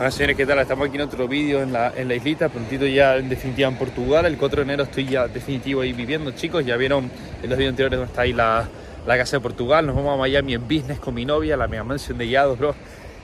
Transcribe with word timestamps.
Hola 0.00 0.10
señores, 0.10 0.34
¿qué 0.38 0.46
tal? 0.46 0.58
Estamos 0.58 0.88
aquí 0.88 0.96
en 0.96 1.02
otro 1.02 1.28
vídeo 1.28 1.60
en 1.60 1.74
la, 1.74 1.92
en 1.94 2.08
la 2.08 2.14
islita, 2.14 2.48
prontito 2.48 2.86
ya 2.86 3.18
en 3.18 3.28
definitiva 3.28 3.68
en 3.68 3.76
Portugal. 3.76 4.24
El 4.24 4.38
4 4.38 4.56
de 4.56 4.62
enero 4.62 4.84
estoy 4.84 5.04
ya 5.04 5.28
definitivo 5.28 5.82
ahí 5.82 5.92
viviendo, 5.92 6.30
chicos. 6.30 6.64
Ya 6.64 6.78
vieron 6.78 7.10
en 7.42 7.50
los 7.50 7.58
vídeos 7.58 7.72
anteriores 7.72 7.98
donde 7.98 8.10
está 8.10 8.22
ahí 8.22 8.32
la, 8.32 8.66
la 9.06 9.18
casa 9.18 9.36
de 9.36 9.42
Portugal. 9.42 9.84
Nos 9.86 9.94
vamos 9.94 10.14
a 10.14 10.16
Miami 10.16 10.54
en 10.54 10.62
business 10.62 10.98
con 11.00 11.12
mi 11.12 11.26
novia, 11.26 11.54
la 11.54 11.68
mega 11.68 11.84
mansión 11.84 12.16
de 12.16 12.26
Yados, 12.26 12.58
bro. 12.58 12.74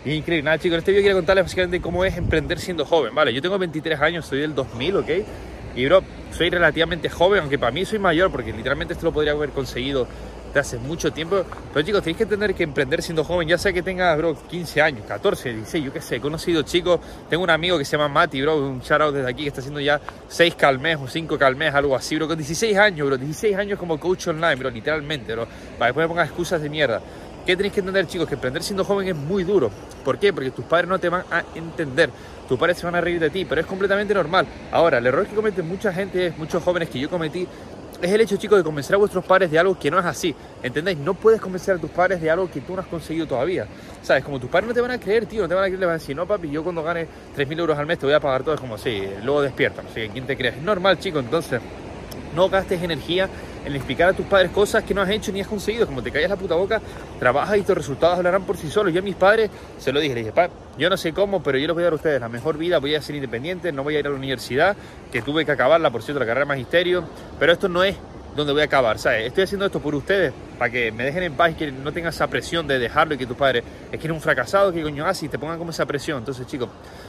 Increíble. 0.04 0.43
Nada, 0.43 0.59
chicos, 0.59 0.75
en 0.75 0.79
este 0.81 0.91
vídeo 0.91 1.04
quiero 1.04 1.17
contarles 1.17 1.47
básicamente 1.47 1.81
cómo 1.81 2.04
es 2.04 2.15
emprender 2.15 2.58
siendo 2.58 2.85
joven, 2.85 3.15
¿vale? 3.15 3.33
Yo 3.33 3.40
tengo 3.40 3.56
23 3.56 3.99
años, 3.99 4.27
soy 4.27 4.40
del 4.40 4.54
2000, 4.54 4.97
¿ok? 4.99 5.11
Y, 5.77 5.87
bro, 5.87 6.03
soy 6.31 6.51
relativamente 6.51 7.08
joven, 7.08 7.40
aunque 7.40 7.58
para 7.58 7.72
mí 7.72 7.87
soy 7.87 8.01
mayor, 8.01 8.31
porque 8.31 8.53
literalmente 8.53 8.93
esto 8.93 9.06
lo 9.06 9.13
podría 9.15 9.33
haber 9.33 9.49
conseguido 9.49 10.06
hace 10.61 10.79
mucho 10.79 11.13
tiempo. 11.13 11.45
Pero 11.73 11.87
chicos, 11.87 12.03
tenéis 12.03 12.17
que 12.17 12.23
entender 12.25 12.54
que 12.54 12.63
emprender 12.63 13.03
siendo 13.03 13.25
joven, 13.25 13.49
ya 13.49 13.59
sea 13.59 13.73
que 13.73 13.83
tengas, 13.83 14.17
bro, 14.17 14.37
15 14.49 14.83
años, 14.83 15.06
14, 15.06 15.55
16, 15.55 15.85
yo 15.85 15.93
qué 15.93 16.01
sé, 16.01 16.16
he 16.16 16.20
conocido 16.20 16.62
chicos, 16.62 17.01
tengo 17.29 17.45
un 17.45 17.51
amigo 17.51 17.79
que 17.79 17.84
se 17.84 17.93
llama 17.97 18.09
Mati, 18.09 18.43
bro, 18.43 18.56
un 18.56 18.80
shout 18.80 19.00
out 19.00 19.14
desde 19.14 19.28
aquí, 19.28 19.42
que 19.42 19.48
está 19.48 19.61
haciendo 19.61 19.80
ya 19.80 20.00
6 20.28 20.55
calmes 20.55 20.98
o 21.00 21.09
5 21.09 21.38
calmes, 21.38 21.74
algo 21.74 21.95
así, 21.97 22.16
bro, 22.16 22.28
con 22.28 22.37
16 22.37 22.77
años, 22.77 23.06
bro, 23.06 23.16
16 23.16 23.56
años 23.56 23.78
como 23.78 23.98
coach 23.98 24.28
online, 24.28 24.56
bro, 24.56 24.70
literalmente, 24.70 25.34
bro, 25.34 25.47
para 25.78 25.87
después 25.87 26.05
me 26.05 26.09
pongas 26.09 26.28
excusas 26.28 26.61
de 26.61 26.69
mierda. 26.69 27.00
¿Qué 27.47 27.56
tenéis 27.56 27.75
que 27.75 27.78
entender, 27.78 28.09
chicos? 28.09 28.27
Que 28.27 28.34
emprender 28.34 28.61
siendo 28.64 28.84
joven 28.84 29.06
es 29.06 29.14
muy 29.14 29.45
duro. 29.45 29.70
¿Por 30.05 30.19
qué? 30.19 30.33
Porque 30.33 30.50
tus 30.50 30.64
padres 30.64 30.88
no 30.88 30.98
te 30.98 31.09
van 31.09 31.23
a 31.30 31.45
entender. 31.55 32.11
Tus 32.48 32.59
padres 32.59 32.77
se 32.77 32.86
van 32.86 32.97
a 32.97 33.00
reír 33.00 33.20
de 33.20 33.30
ti, 33.30 33.45
pero 33.45 33.61
es 33.61 33.66
completamente 33.69 34.12
normal. 34.12 34.48
Ahora, 34.73 34.98
el 34.98 35.06
error 35.06 35.25
que 35.28 35.36
cometen 35.36 35.66
mucha 35.69 35.92
gente, 35.92 36.33
muchos 36.38 36.61
jóvenes 36.61 36.88
que 36.91 36.98
yo 36.98 37.09
cometí, 37.09 37.47
es 38.02 38.10
el 38.10 38.20
hecho, 38.20 38.36
chicos, 38.36 38.59
de 38.59 38.64
convencer 38.64 38.95
a 38.95 38.98
vuestros 38.98 39.24
padres 39.24 39.50
de 39.50 39.59
algo 39.59 39.78
que 39.78 39.91
no 39.91 39.98
es 39.98 40.05
así. 40.05 40.34
¿Entendéis? 40.62 40.98
No 40.98 41.14
puedes 41.14 41.41
convencer 41.41 41.77
a 41.77 41.78
tus 41.78 41.91
padres 41.91 42.20
de 42.20 42.30
algo 42.30 42.50
que 42.50 42.60
tú 42.60 42.74
no 42.74 42.82
has 42.82 42.86
conseguido 42.86 43.27
todavía. 43.27 43.66
¿Sabes? 44.02 44.24
Como 44.24 44.38
tus 44.38 44.50
padres 44.50 44.69
no 44.69 44.74
te 44.74 44.80
van 44.80 44.91
a 44.91 45.00
creer, 45.00 45.27
tío, 45.27 45.42
no 45.42 45.48
te 45.48 45.55
van 45.55 45.64
a 45.64 45.66
creer, 45.66 45.80
le 45.80 45.86
van 45.86 45.95
a 45.96 45.98
decir, 45.98 46.14
no, 46.14 46.27
papi, 46.27 46.50
yo 46.50 46.62
cuando 46.62 46.82
gane 46.82 47.06
3.000 47.36 47.59
euros 47.59 47.78
al 47.78 47.86
mes 47.86 47.98
te 47.98 48.06
voy 48.06 48.14
a 48.14 48.20
pagar 48.20 48.42
todo. 48.42 48.55
Es 48.55 48.60
como, 48.60 48.78
sí, 48.78 49.02
luego 49.22 49.42
despierta, 49.42 49.82
no 49.82 49.88
¿quién 49.92 50.27
te 50.27 50.36
crees? 50.36 50.56
Es 50.56 50.62
normal, 50.62 50.98
chicos, 50.98 51.24
entonces 51.24 51.61
no 52.34 52.48
gastes 52.48 52.83
energía 52.83 53.28
en 53.67 53.75
explicar 53.75 54.11
a 54.11 54.12
tus 54.12 54.25
padres 54.27 54.53
cosas 54.53 54.84
que 54.84 54.95
no 54.95 55.03
has 55.03 55.11
hecho 55.11 55.33
ni 55.33 55.41
has 55.41 55.48
conseguido. 55.48 55.86
Como 55.86 56.03
te 56.03 56.12
callas 56.12 56.31
la 56.31 56.36
puta 56.36 56.55
boca, 56.55 56.81
trabajas 57.19 57.59
y 57.59 57.62
tus 57.62 57.77
resultados 57.77 58.17
hablarán 58.17 58.45
por 58.45 58.56
sí 58.56 58.70
solos. 58.70 58.95
Yo 58.95 59.00
a 59.00 59.03
mis 59.03 59.17
padres 59.17 59.50
se 59.78 59.92
lo 59.92 59.98
dije, 59.98 60.14
le 60.14 60.20
dije, 60.20 60.33
pa, 60.33 60.48
yo 60.78 60.89
no 60.89 60.97
sé 60.97 61.12
cómo, 61.12 61.42
pero 61.42 61.58
yo 61.58 61.67
les 61.67 61.75
voy 61.75 61.83
a 61.83 61.86
dar 61.86 61.92
a 61.92 61.97
ustedes 61.97 62.20
la 62.20 62.28
mejor 62.28 62.58
vida, 62.58 62.78
voy 62.78 62.95
a 62.95 63.03
ser 63.03 63.17
independiente, 63.17 63.73
no 63.73 63.83
voy 63.83 63.97
a 63.97 63.98
ir 63.98 64.06
a 64.06 64.11
la 64.11 64.17
universidad, 64.17 64.77
que 65.11 65.20
tuve 65.20 65.45
que 65.45 65.53
acabarla, 65.53 65.91
por 65.91 66.03
cierto, 66.03 66.20
la 66.20 66.27
carrera 66.27 66.45
de 66.45 66.48
magisterio, 66.48 67.05
pero 67.41 67.53
esto 67.53 67.69
no 67.69 67.83
es 67.83 67.97
donde 68.36 68.53
voy 68.53 68.62
a 68.62 68.67
acabar, 68.67 68.98
¿sabes? 68.98 69.27
Estoy 69.27 69.45
haciendo 69.45 69.67
esto 69.67 69.80
por 69.80 69.95
ustedes, 69.95 70.33
para 70.58 70.70
que 70.70 70.92
me 70.92 71.05
dejen 71.05 71.25
en 71.25 71.33
paz 71.33 71.53
y 71.53 71.55
que 71.55 71.73
no 71.73 71.92
tengan 71.92 72.11
esa 72.11 72.28
presión 72.28 72.69
de 72.69 72.78
dejarlo 72.78 73.14
y 73.14 73.19
que 73.19 73.27
tus 73.27 73.36
padres 73.36 73.64
es 73.91 73.98
que 73.98 74.06
eres 74.06 74.14
un 74.14 74.20
fracasado, 74.20 74.73
que 74.73 74.83
coño 74.83 75.06
haces 75.06 75.25
y 75.25 75.28
te 75.28 75.39
pongan 75.39 75.58
como 75.58 75.70
esa 75.70 75.86
presión. 75.86 76.19
Entonces, 76.19 76.47
chicos, 76.47 76.69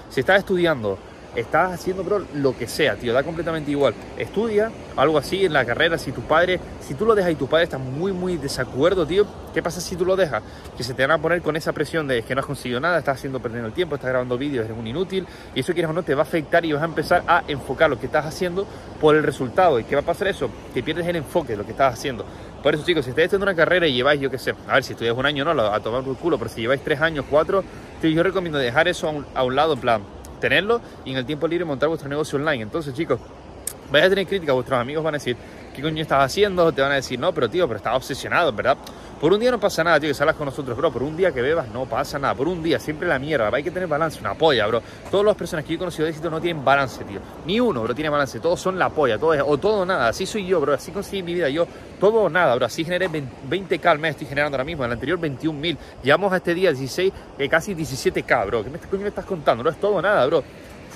si 0.09 0.21
estás 0.21 0.39
estudiando 0.39 0.97
estás 1.37 1.71
haciendo, 1.71 2.03
bro, 2.03 2.25
lo 2.33 2.57
que 2.57 2.67
sea, 2.67 2.95
tío, 2.95 3.13
da 3.13 3.23
completamente 3.23 3.71
igual. 3.71 3.93
Estudia 4.17 4.71
algo 4.95 5.17
así 5.17 5.45
en 5.45 5.53
la 5.53 5.65
carrera, 5.65 5.97
si 5.97 6.11
tu 6.11 6.21
padre, 6.21 6.59
si 6.81 6.95
tú 6.95 7.05
lo 7.05 7.13
dejas 7.13 7.31
y 7.31 7.35
tu 7.35 7.47
padre 7.47 7.65
está 7.65 7.77
muy, 7.77 8.11
muy 8.11 8.37
desacuerdo, 8.37 9.05
tío, 9.05 9.25
¿qué 9.53 9.61
pasa 9.61 9.79
si 9.79 9.95
tú 9.95 10.03
lo 10.03 10.15
dejas? 10.15 10.41
Que 10.75 10.83
se 10.83 10.93
te 10.93 11.03
van 11.03 11.11
a 11.11 11.21
poner 11.21 11.41
con 11.41 11.55
esa 11.55 11.73
presión 11.73 12.07
de 12.07 12.23
que 12.23 12.33
no 12.33 12.41
has 12.41 12.47
conseguido 12.47 12.79
nada, 12.79 12.97
estás 12.97 13.17
haciendo 13.17 13.39
perdiendo 13.39 13.67
el 13.67 13.73
tiempo, 13.73 13.95
estás 13.95 14.09
grabando 14.09 14.37
vídeos, 14.37 14.65
eres 14.65 14.77
un 14.77 14.87
inútil, 14.87 15.27
y 15.53 15.59
eso 15.59 15.73
quieres 15.73 15.91
o 15.91 15.93
no 15.93 16.03
te 16.03 16.15
va 16.15 16.21
a 16.21 16.23
afectar 16.23 16.65
y 16.65 16.73
vas 16.73 16.81
a 16.81 16.85
empezar 16.85 17.23
a 17.27 17.43
enfocar 17.47 17.89
lo 17.89 17.99
que 17.99 18.07
estás 18.07 18.25
haciendo 18.25 18.65
por 18.99 19.15
el 19.15 19.23
resultado. 19.23 19.79
¿Y 19.79 19.83
qué 19.83 19.95
va 19.95 20.01
a 20.01 20.05
pasar 20.05 20.27
eso? 20.27 20.49
Que 20.73 20.81
pierdes 20.81 21.05
el 21.07 21.17
enfoque 21.17 21.53
de 21.53 21.57
lo 21.57 21.65
que 21.65 21.71
estás 21.71 21.93
haciendo. 21.93 22.25
Por 22.63 22.73
eso, 22.73 22.83
chicos, 22.83 23.05
si 23.05 23.11
estáis 23.11 23.27
haciendo 23.27 23.45
una 23.45 23.55
carrera 23.55 23.85
y 23.87 23.93
lleváis, 23.93 24.19
yo 24.19 24.31
qué 24.31 24.39
sé, 24.39 24.55
a 24.67 24.73
ver, 24.73 24.83
si 24.83 24.93
estudias 24.93 25.15
un 25.15 25.25
año, 25.25 25.45
no, 25.45 25.61
a 25.61 25.79
tomar 25.79 26.03
por 26.03 26.17
culo, 26.17 26.39
pero 26.39 26.49
si 26.49 26.61
lleváis 26.61 26.81
tres 26.83 26.99
años, 26.99 27.25
cuatro, 27.29 27.63
tío, 28.01 28.09
yo 28.09 28.23
recomiendo 28.23 28.57
dejar 28.57 28.87
eso 28.87 29.07
a 29.07 29.39
a 29.39 29.43
un 29.43 29.55
lado, 29.55 29.73
en 29.73 29.79
plan, 29.79 30.01
tenerlo 30.39 30.81
y 31.05 31.11
en 31.11 31.17
el 31.17 31.25
tiempo 31.25 31.47
libre 31.47 31.65
montar 31.65 31.89
vuestro 31.89 32.09
negocio 32.09 32.37
online. 32.37 32.63
Entonces, 32.63 32.93
chicos, 32.93 33.19
vais 33.91 34.05
a 34.05 34.09
tener 34.09 34.27
crítica, 34.27 34.53
vuestros 34.53 34.79
amigos 34.79 35.03
van 35.03 35.15
a 35.15 35.17
decir, 35.17 35.37
¿qué 35.75 35.81
coño 35.81 36.01
estás 36.01 36.23
haciendo? 36.23 36.71
Te 36.71 36.81
van 36.81 36.91
a 36.91 36.95
decir, 36.95 37.19
no, 37.19 37.33
pero 37.33 37.49
tío, 37.49 37.67
pero 37.67 37.77
estás 37.77 37.95
obsesionado, 37.95 38.51
¿verdad? 38.51 38.77
Por 39.19 39.33
un 39.33 39.39
día 39.39 39.49
no 39.49 39.59
pasa 39.59 39.83
nada, 39.83 39.99
tío, 39.99 40.09
que 40.09 40.13
salgas 40.13 40.35
con 40.35 40.45
nosotros, 40.45 40.77
bro. 40.77 40.91
Por 40.91 41.01
un 41.01 41.17
día 41.17 41.31
que 41.31 41.41
bebas 41.41 41.67
no 41.69 41.85
pasa 41.85 42.19
nada. 42.19 42.35
Por 42.35 42.47
un 42.47 42.61
día, 42.61 42.79
siempre 42.79 43.07
la 43.07 43.17
mierda. 43.17 43.49
Hay 43.51 43.63
que 43.63 43.71
tener 43.71 43.89
balance, 43.89 44.19
una 44.19 44.35
polla, 44.35 44.67
bro. 44.67 44.79
Todas 45.09 45.25
las 45.25 45.35
personas 45.35 45.65
que 45.65 45.71
yo 45.71 45.75
he 45.77 45.79
conocido 45.79 46.05
de 46.05 46.11
éxito 46.11 46.29
no 46.29 46.39
tienen 46.39 46.63
balance, 46.63 47.03
tío. 47.03 47.19
Ni 47.47 47.59
uno, 47.59 47.81
bro, 47.81 47.95
tiene 47.95 48.09
balance. 48.09 48.39
Todos 48.39 48.59
son 48.59 48.77
la 48.77 48.89
polla, 48.89 49.17
todo 49.17 49.33
es, 49.33 49.41
o 49.43 49.57
todo 49.57 49.87
nada. 49.87 50.09
Así 50.09 50.27
soy 50.27 50.45
yo, 50.45 50.61
bro. 50.61 50.75
Así 50.75 50.91
conseguí 50.91 51.23
mi 51.23 51.33
vida. 51.33 51.49
Yo, 51.49 51.67
todo 51.99 52.21
o 52.21 52.29
nada, 52.29 52.53
bro. 52.53 52.67
Así 52.67 52.83
generé 52.83 53.09
20k 53.09 53.85
al 53.87 53.97
mes, 53.97 54.11
estoy 54.11 54.27
generando 54.27 54.55
ahora 54.55 54.65
mismo. 54.65 54.83
En 54.83 54.91
el 54.91 54.93
anterior, 54.93 55.19
21.000. 55.19 55.77
Llevamos 56.03 56.31
a 56.31 56.37
este 56.37 56.53
día 56.53 56.69
16, 56.69 57.13
eh, 57.39 57.49
casi 57.49 57.73
17k, 57.73 58.45
bro. 58.45 58.63
¿Qué 58.63 58.69
me, 58.69 58.77
coño 58.77 59.01
me 59.01 59.09
estás 59.09 59.25
contando? 59.25 59.63
No 59.63 59.71
es 59.71 59.79
todo 59.79 59.99
nada, 59.99 60.27
bro 60.27 60.43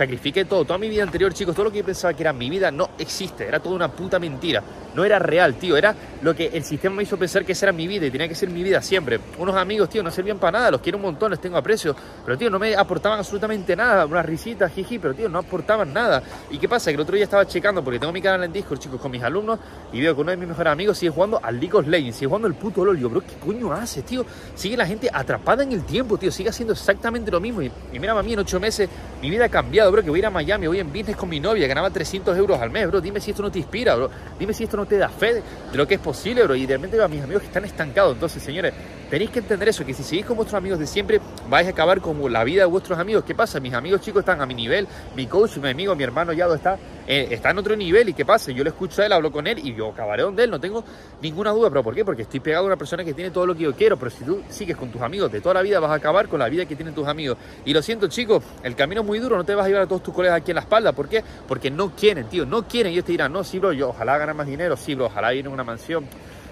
sacrifiqué 0.01 0.45
todo, 0.45 0.65
toda 0.65 0.79
mi 0.79 0.89
vida 0.89 1.03
anterior, 1.03 1.31
chicos, 1.31 1.53
todo 1.53 1.65
lo 1.65 1.71
que 1.71 1.77
yo 1.77 1.85
pensaba 1.85 2.11
que 2.15 2.23
era 2.23 2.33
mi 2.33 2.49
vida 2.49 2.71
no 2.71 2.89
existe, 2.97 3.47
era 3.47 3.59
toda 3.59 3.75
una 3.75 3.91
puta 3.91 4.17
mentira, 4.17 4.63
no 4.95 5.05
era 5.05 5.19
real, 5.19 5.53
tío, 5.55 5.77
era 5.77 5.95
lo 6.23 6.35
que 6.35 6.47
el 6.47 6.63
sistema 6.63 6.95
me 6.95 7.03
hizo 7.03 7.17
pensar 7.17 7.45
que 7.45 7.51
esa 7.51 7.67
era 7.67 7.71
mi 7.71 7.85
vida 7.85 8.07
y 8.07 8.11
tenía 8.11 8.27
que 8.27 8.33
ser 8.33 8.49
mi 8.49 8.63
vida 8.63 8.81
siempre. 8.81 9.19
Unos 9.37 9.55
amigos, 9.55 9.89
tío, 9.89 10.01
no 10.01 10.09
servían 10.09 10.39
para 10.39 10.57
nada, 10.57 10.71
los 10.71 10.81
quiero 10.81 10.97
un 10.97 11.03
montón, 11.03 11.29
les 11.29 11.39
tengo 11.39 11.55
aprecio, 11.55 11.95
pero 12.25 12.35
tío, 12.35 12.49
no 12.49 12.57
me 12.57 12.75
aportaban 12.75 13.19
absolutamente 13.19 13.75
nada, 13.75 14.07
unas 14.07 14.25
risitas, 14.25 14.71
jiji, 14.73 14.97
pero 14.97 15.13
tío, 15.13 15.29
no 15.29 15.37
aportaban 15.37 15.93
nada. 15.93 16.23
¿Y 16.49 16.57
qué 16.57 16.67
pasa? 16.67 16.89
Que 16.89 16.95
el 16.95 17.01
otro 17.01 17.15
día 17.15 17.25
estaba 17.25 17.45
checando, 17.45 17.83
porque 17.83 17.99
tengo 17.99 18.11
mi 18.11 18.23
canal 18.23 18.43
en 18.43 18.51
Discord, 18.51 18.79
chicos, 18.79 18.99
con 18.99 19.11
mis 19.11 19.21
alumnos, 19.21 19.59
y 19.93 20.01
veo 20.01 20.15
que 20.15 20.21
uno 20.21 20.31
de 20.31 20.37
mis 20.37 20.47
mejores 20.47 20.73
amigos 20.73 20.97
sigue 20.97 21.11
jugando 21.11 21.39
al 21.43 21.59
League 21.59 21.77
of 21.77 21.85
sigue 21.85 22.25
jugando 22.25 22.47
el 22.47 22.55
puto 22.55 22.83
LOL, 22.83 22.97
yo, 22.97 23.07
bro, 23.07 23.21
¿qué 23.21 23.35
coño 23.35 23.71
hace, 23.71 24.01
tío? 24.01 24.25
Sigue 24.55 24.75
la 24.77 24.87
gente 24.87 25.11
atrapada 25.13 25.61
en 25.61 25.73
el 25.73 25.83
tiempo, 25.83 26.17
tío, 26.17 26.31
sigue 26.31 26.49
haciendo 26.49 26.73
exactamente 26.73 27.29
lo 27.29 27.39
mismo, 27.39 27.61
y, 27.61 27.71
y 27.93 27.99
mira, 27.99 28.17
a 28.17 28.23
mí 28.23 28.33
en 28.33 28.39
ocho 28.39 28.59
meses 28.59 28.89
mi 29.21 29.29
vida 29.29 29.45
ha 29.45 29.49
cambiado, 29.49 29.90
bro, 29.91 30.03
que 30.03 30.09
voy 30.09 30.19
a 30.19 30.21
ir 30.21 30.25
a 30.25 30.29
Miami, 30.29 30.67
voy 30.67 30.79
en 30.79 30.87
business 30.87 31.15
con 31.15 31.29
mi 31.29 31.39
novia, 31.39 31.67
ganaba 31.67 31.89
300 31.89 32.37
euros 32.37 32.59
al 32.59 32.69
mes, 32.69 32.87
bro, 32.87 33.01
dime 33.01 33.19
si 33.19 33.31
esto 33.31 33.43
no 33.43 33.51
te 33.51 33.59
inspira, 33.59 33.95
bro, 33.95 34.09
dime 34.39 34.53
si 34.53 34.63
esto 34.63 34.77
no 34.77 34.85
te 34.85 34.97
da 34.97 35.09
fe 35.09 35.35
de 35.35 35.43
lo 35.77 35.87
que 35.87 35.95
es 35.95 35.99
posible, 35.99 36.43
bro. 36.43 36.55
Y 36.55 36.65
realmente 36.65 36.97
veo 36.97 37.05
a 37.05 37.09
mis 37.09 37.21
amigos 37.21 37.41
que 37.41 37.47
están 37.47 37.65
estancados. 37.65 38.13
Entonces, 38.13 38.41
señores, 38.41 38.73
tenéis 39.11 39.29
que 39.29 39.39
entender 39.39 39.67
eso, 39.67 39.85
que 39.85 39.93
si 39.93 40.03
seguís 40.03 40.25
con 40.25 40.37
vuestros 40.37 40.57
amigos 40.57 40.79
de 40.79 40.87
siempre, 40.87 41.19
vais 41.49 41.67
a 41.67 41.71
acabar 41.71 41.99
como 41.99 42.29
la 42.29 42.45
vida 42.45 42.61
de 42.61 42.67
vuestros 42.67 42.97
amigos. 42.97 43.25
¿Qué 43.25 43.35
pasa? 43.35 43.59
Mis 43.59 43.73
amigos 43.73 43.99
chicos 43.99 44.21
están 44.21 44.39
a 44.39 44.45
mi 44.45 44.53
nivel, 44.53 44.87
mi 45.17 45.27
coach, 45.27 45.57
mi 45.57 45.69
amigo, 45.69 45.93
mi 45.95 46.03
hermano 46.03 46.31
Yado 46.31 46.55
está, 46.55 46.79
eh, 47.05 47.27
está 47.29 47.49
en 47.49 47.57
otro 47.57 47.75
nivel. 47.75 48.07
¿Y 48.07 48.13
qué 48.13 48.23
pasa? 48.23 48.53
Yo 48.53 48.63
lo 48.63 48.69
escucho 48.69 49.01
a 49.01 49.05
él, 49.05 49.11
hablo 49.11 49.29
con 49.29 49.47
él 49.47 49.59
y 49.59 49.75
yo 49.75 49.89
acabaré 49.89 50.23
donde 50.23 50.45
él, 50.45 50.49
no 50.49 50.61
tengo 50.61 50.85
ninguna 51.21 51.51
duda. 51.51 51.69
¿Pero 51.69 51.83
por 51.83 51.93
qué? 51.93 52.05
Porque 52.05 52.21
estoy 52.21 52.39
pegado 52.39 52.63
a 52.63 52.67
una 52.67 52.77
persona 52.77 53.03
que 53.03 53.13
tiene 53.13 53.31
todo 53.31 53.45
lo 53.45 53.53
que 53.53 53.63
yo 53.63 53.75
quiero. 53.75 53.97
Pero 53.97 54.11
si 54.11 54.23
tú 54.23 54.41
sigues 54.47 54.77
con 54.77 54.89
tus 54.89 55.01
amigos 55.01 55.29
de 55.29 55.41
toda 55.41 55.55
la 55.55 55.61
vida, 55.61 55.81
vas 55.81 55.91
a 55.91 55.95
acabar 55.95 56.29
con 56.29 56.39
la 56.39 56.47
vida 56.47 56.65
que 56.65 56.77
tienen 56.77 56.95
tus 56.95 57.05
amigos. 57.05 57.37
Y 57.65 57.73
lo 57.73 57.81
siento, 57.81 58.07
chicos, 58.07 58.41
el 58.63 58.77
camino 58.77 59.01
es 59.01 59.07
muy 59.07 59.19
duro, 59.19 59.35
no 59.35 59.43
te 59.43 59.53
vas 59.53 59.65
a 59.65 59.67
llevar 59.67 59.83
a 59.83 59.87
todos 59.87 60.03
tus 60.03 60.13
colegas 60.13 60.37
aquí 60.37 60.51
en 60.51 60.55
la 60.55 60.61
espalda. 60.61 60.93
¿Por 60.93 61.09
qué? 61.09 61.21
Porque 61.49 61.69
no 61.69 61.93
quieren, 61.93 62.29
tío, 62.29 62.45
no 62.45 62.65
quieren. 62.65 62.93
Ellos 62.93 63.03
te 63.03 63.11
dirán, 63.11 63.33
no, 63.33 63.43
sí, 63.43 63.59
bro, 63.59 63.73
yo 63.73 63.89
ojalá 63.89 64.17
ganar 64.17 64.35
más 64.35 64.47
dinero, 64.47 64.77
sí, 64.77 64.95
bro, 64.95 65.07
ojalá 65.07 65.33
ir 65.33 65.45
en 65.45 65.51
una 65.51 65.65
mansión 65.65 66.05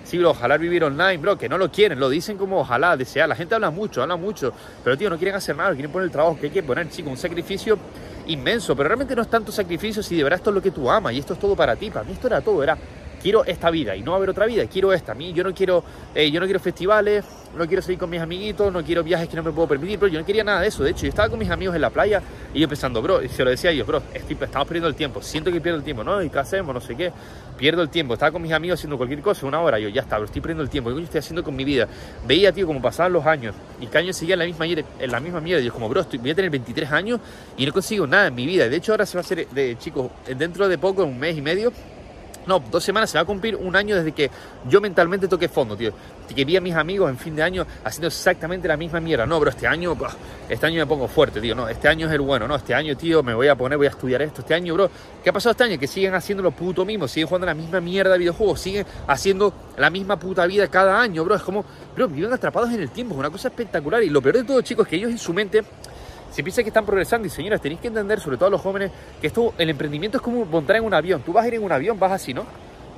Sí, 0.10 0.18
ojalá 0.24 0.58
vivir 0.58 0.84
online, 0.84 1.18
bro, 1.18 1.38
que 1.38 1.48
no 1.48 1.56
lo 1.60 1.72
quieren, 1.72 2.00
lo 2.00 2.10
dicen 2.10 2.36
como 2.36 2.62
ojalá, 2.62 2.98
desear. 2.98 3.30
La 3.30 3.36
gente 3.36 3.54
habla 3.54 3.70
mucho, 3.70 4.02
habla 4.02 4.16
mucho, 4.16 4.52
pero 4.84 4.98
tío, 4.98 5.08
no 5.08 5.18
quieren 5.18 5.36
hacer 5.36 5.56
nada, 5.56 5.72
quieren 5.74 5.92
poner 5.92 6.08
el 6.08 6.12
trabajo 6.12 6.36
que 6.36 6.48
hay 6.48 6.52
que 6.52 6.64
poner, 6.64 6.90
chico, 6.90 7.12
un 7.12 7.18
sacrificio 7.18 7.78
inmenso, 8.26 8.76
pero 8.76 8.90
realmente 8.90 9.16
no 9.16 9.22
es 9.22 9.28
tanto 9.30 9.52
sacrificio 9.52 10.02
si 10.02 10.16
de 10.16 10.24
verdad 10.24 10.40
esto 10.40 10.50
es 10.50 10.56
lo 10.56 10.64
que 10.64 10.72
tú 10.72 10.90
amas 10.90 11.14
y 11.14 11.20
esto 11.20 11.34
es 11.34 11.40
todo 11.40 11.56
para 11.56 11.76
ti. 11.76 11.92
Para 11.92 12.06
mí 12.06 12.14
esto 12.14 12.26
era 12.26 12.42
todo, 12.42 12.64
era 12.64 12.76
quiero 13.20 13.46
esta 13.46 13.70
vida 13.70 13.96
y 13.96 14.02
no 14.02 14.12
va 14.12 14.18
a 14.18 14.20
haber 14.20 14.30
otra 14.30 14.46
vida, 14.46 14.66
quiero 14.66 14.94
esta. 14.94 15.12
A 15.12 15.16
mí 15.16 15.34
yo 15.34 15.44
no 15.44 15.54
quiero, 15.54 15.84
eh, 16.16 16.32
yo 16.32 16.40
no 16.40 16.46
quiero 16.46 16.60
festivales, 16.60 17.26
no 17.58 17.68
quiero 17.68 17.82
salir 17.82 17.98
con 17.98 18.10
mis 18.10 18.22
amiguitos, 18.22 18.72
no 18.72 18.84
quiero 18.84 19.04
viajes 19.04 19.28
que 19.28 19.36
no 19.36 19.44
me 19.44 19.52
puedo 19.52 19.68
permitir, 19.68 20.00
pero 20.00 20.12
yo 20.12 20.20
no 20.20 20.26
quería 20.26 20.44
nada 20.44 20.62
de 20.62 20.68
eso. 20.68 20.84
De 20.84 20.92
hecho, 20.92 21.04
yo 21.04 21.10
estaba 21.10 21.30
con 21.30 21.40
mis 21.40 21.50
amigos 21.50 21.76
en 21.76 21.82
la 21.82 21.90
playa 21.90 22.22
y 22.54 22.60
yo 22.60 22.68
pensando, 22.68 23.02
bro, 23.02 23.22
y 23.22 23.30
se 23.30 23.44
lo 23.44 23.50
decía 23.50 23.70
a 23.70 23.74
ellos, 23.74 23.88
bro, 23.88 24.02
estamos 24.14 24.68
perdiendo 24.68 24.88
el 24.88 24.96
tiempo, 24.96 25.22
siento 25.22 25.52
que 25.52 25.60
pierdo 25.60 25.78
el 25.78 25.84
tiempo, 25.84 26.04
¿no? 26.04 26.22
¿Y 26.22 26.30
qué 26.30 26.40
hacemos? 26.40 26.74
No 26.74 26.82
sé 26.82 26.96
qué, 26.96 27.12
pierdo 27.58 27.82
el 27.82 27.90
tiempo. 27.90 28.14
Estaba 28.14 28.32
con 28.32 28.42
mis 28.42 28.52
amigos 28.52 28.80
haciendo 28.80 28.98
cualquier 28.98 29.22
cosa, 29.22 29.46
una 29.46 29.62
hora, 29.62 29.80
yo 29.80 29.90
ya 29.90 30.02
está, 30.02 30.18
bro, 30.18 30.26
estoy 30.26 30.42
perdiendo 30.42 30.64
el 30.64 30.70
tiempo, 30.70 30.90
¿qué 30.90 30.96
coño 30.96 31.06
estoy 31.06 31.20
haciendo 31.20 31.44
con 31.44 31.56
mi 31.56 31.66
vida? 31.66 31.88
Veía, 32.28 32.52
tío, 32.52 32.68
como 32.68 32.82
pasaban 32.82 33.14
los 33.14 33.26
años 33.26 33.56
y 33.82 33.88
que 33.88 33.98
años 33.98 34.16
seguía 34.16 34.34
en 34.34 34.40
la 34.40 34.46
misma, 34.46 34.66
en 34.66 35.12
la 35.12 35.20
misma 35.20 35.42
mierda. 35.42 35.62
Y 35.62 35.66
yo, 35.66 35.74
como, 35.74 35.90
bro, 35.90 36.02
estoy, 36.02 36.20
voy 36.20 36.32
a 36.32 36.36
tener 36.36 36.52
23 36.52 36.92
años 36.92 37.20
y 37.58 37.66
no 37.66 37.74
consigo 37.74 38.08
nada 38.08 38.28
en 38.28 38.36
mi 38.36 38.46
vida. 38.46 38.70
De 38.70 38.76
hecho, 38.76 38.94
ahora 38.94 39.06
se 39.06 39.18
va 39.18 39.22
a 39.22 39.24
hacer, 39.24 39.48
de 39.48 39.78
chicos, 39.78 40.12
dentro 40.38 40.68
de 40.68 40.78
poco, 40.78 41.04
en 41.04 41.10
un 41.10 41.20
mes 41.20 41.38
y 41.38 41.42
medio, 41.42 41.72
no, 42.46 42.60
dos 42.72 42.84
semanas 42.84 43.10
se 43.10 43.18
va 43.18 43.22
a 43.22 43.26
cumplir 43.26 43.56
un 43.56 43.76
año 43.76 43.96
desde 43.96 44.12
que 44.12 44.30
yo 44.68 44.82
mentalmente 44.82 45.28
toqué 45.28 45.48
fondo, 45.48 45.76
tío. 45.76 45.92
Que 46.36 46.46
vi 46.46 46.56
a 46.58 46.62
mis 46.62 46.76
amigos 46.76 47.10
en 47.10 47.18
fin 47.18 47.36
de 47.36 47.44
año 47.44 47.66
haciendo 47.84 48.08
exactamente 48.08 48.68
la 48.68 48.78
misma 48.78 49.00
mierda. 49.00 49.26
No, 49.26 49.40
pero 49.40 49.52
este 49.52 49.68
año, 49.68 49.98
este 50.48 50.66
año 50.66 50.80
me 50.80 50.86
pongo 50.86 51.08
fuerte, 51.08 51.42
tío. 51.42 51.56
No, 51.56 51.68
este 51.68 51.88
año 51.88 52.08
es 52.08 52.14
el 52.14 52.22
bueno. 52.22 52.48
No, 52.48 52.56
este 52.56 52.74
año, 52.74 52.96
tío, 52.96 53.24
me 53.24 53.34
voy 53.34 53.48
a 53.48 53.56
poner, 53.56 53.78
voy 53.78 53.88
a 53.88 53.92
estudiar 53.92 54.22
esto. 54.22 54.42
Este 54.42 54.54
año, 54.54 54.74
bro, 54.76 54.90
¿qué 55.24 55.30
ha 55.30 55.34
pasado 55.34 55.52
este 55.52 55.64
año? 55.64 55.80
Que 55.80 55.88
siguen 55.88 56.14
haciendo 56.14 56.44
lo 56.44 56.52
puto 56.52 56.86
mismo, 56.86 57.08
siguen 57.08 57.28
jugando 57.28 57.48
la 57.48 57.56
misma 57.56 57.82
mierda 57.82 58.14
de 58.14 58.20
videojuegos, 58.20 58.60
siguen 58.60 58.86
haciendo 59.08 59.54
la 59.78 59.90
misma 59.90 60.20
puta 60.20 60.46
vida 60.46 60.68
cada 60.68 61.02
año, 61.02 61.24
bro. 61.24 61.36
Es 61.36 61.42
como, 61.42 61.66
bro, 61.96 62.08
viven 62.08 62.32
atrapados 62.32 62.72
en 62.72 62.82
el 62.82 62.90
tiempo, 62.92 63.16
es 63.16 63.20
una 63.20 63.30
cosa 63.30 63.48
espectacular. 63.48 64.04
Y 64.04 64.10
lo 64.10 64.22
peor 64.22 64.38
de 64.38 64.44
todo, 64.44 64.62
chicos, 64.62 64.86
es 64.86 64.90
que 64.90 64.96
ellos 64.98 65.12
en 65.12 65.18
su 65.18 65.34
mente 65.34 65.64
si 66.32 66.44
piensas 66.44 66.64
que 66.64 66.70
están 66.70 66.86
progresando 66.86 67.28
y 67.28 67.30
señoras, 67.30 67.62
tenéis 67.62 67.82
que 67.82 67.88
entender, 67.88 68.20
sobre 68.20 68.38
todo 68.38 68.50
los 68.50 68.62
jóvenes, 68.62 68.92
que 69.20 69.28
esto, 69.28 69.54
el 69.58 69.70
emprendimiento 69.70 70.18
es 70.18 70.24
como 70.24 70.46
montar 70.46 70.78
en 70.78 70.86
un 70.86 70.94
avión. 70.94 71.22
Tú 71.22 71.34
vas 71.34 71.46
a 71.46 71.48
ir 71.48 71.56
en 71.56 71.64
un 71.64 71.72
avión, 71.72 71.98
vas 72.00 72.12
así, 72.12 72.34
¿no? 72.34 72.46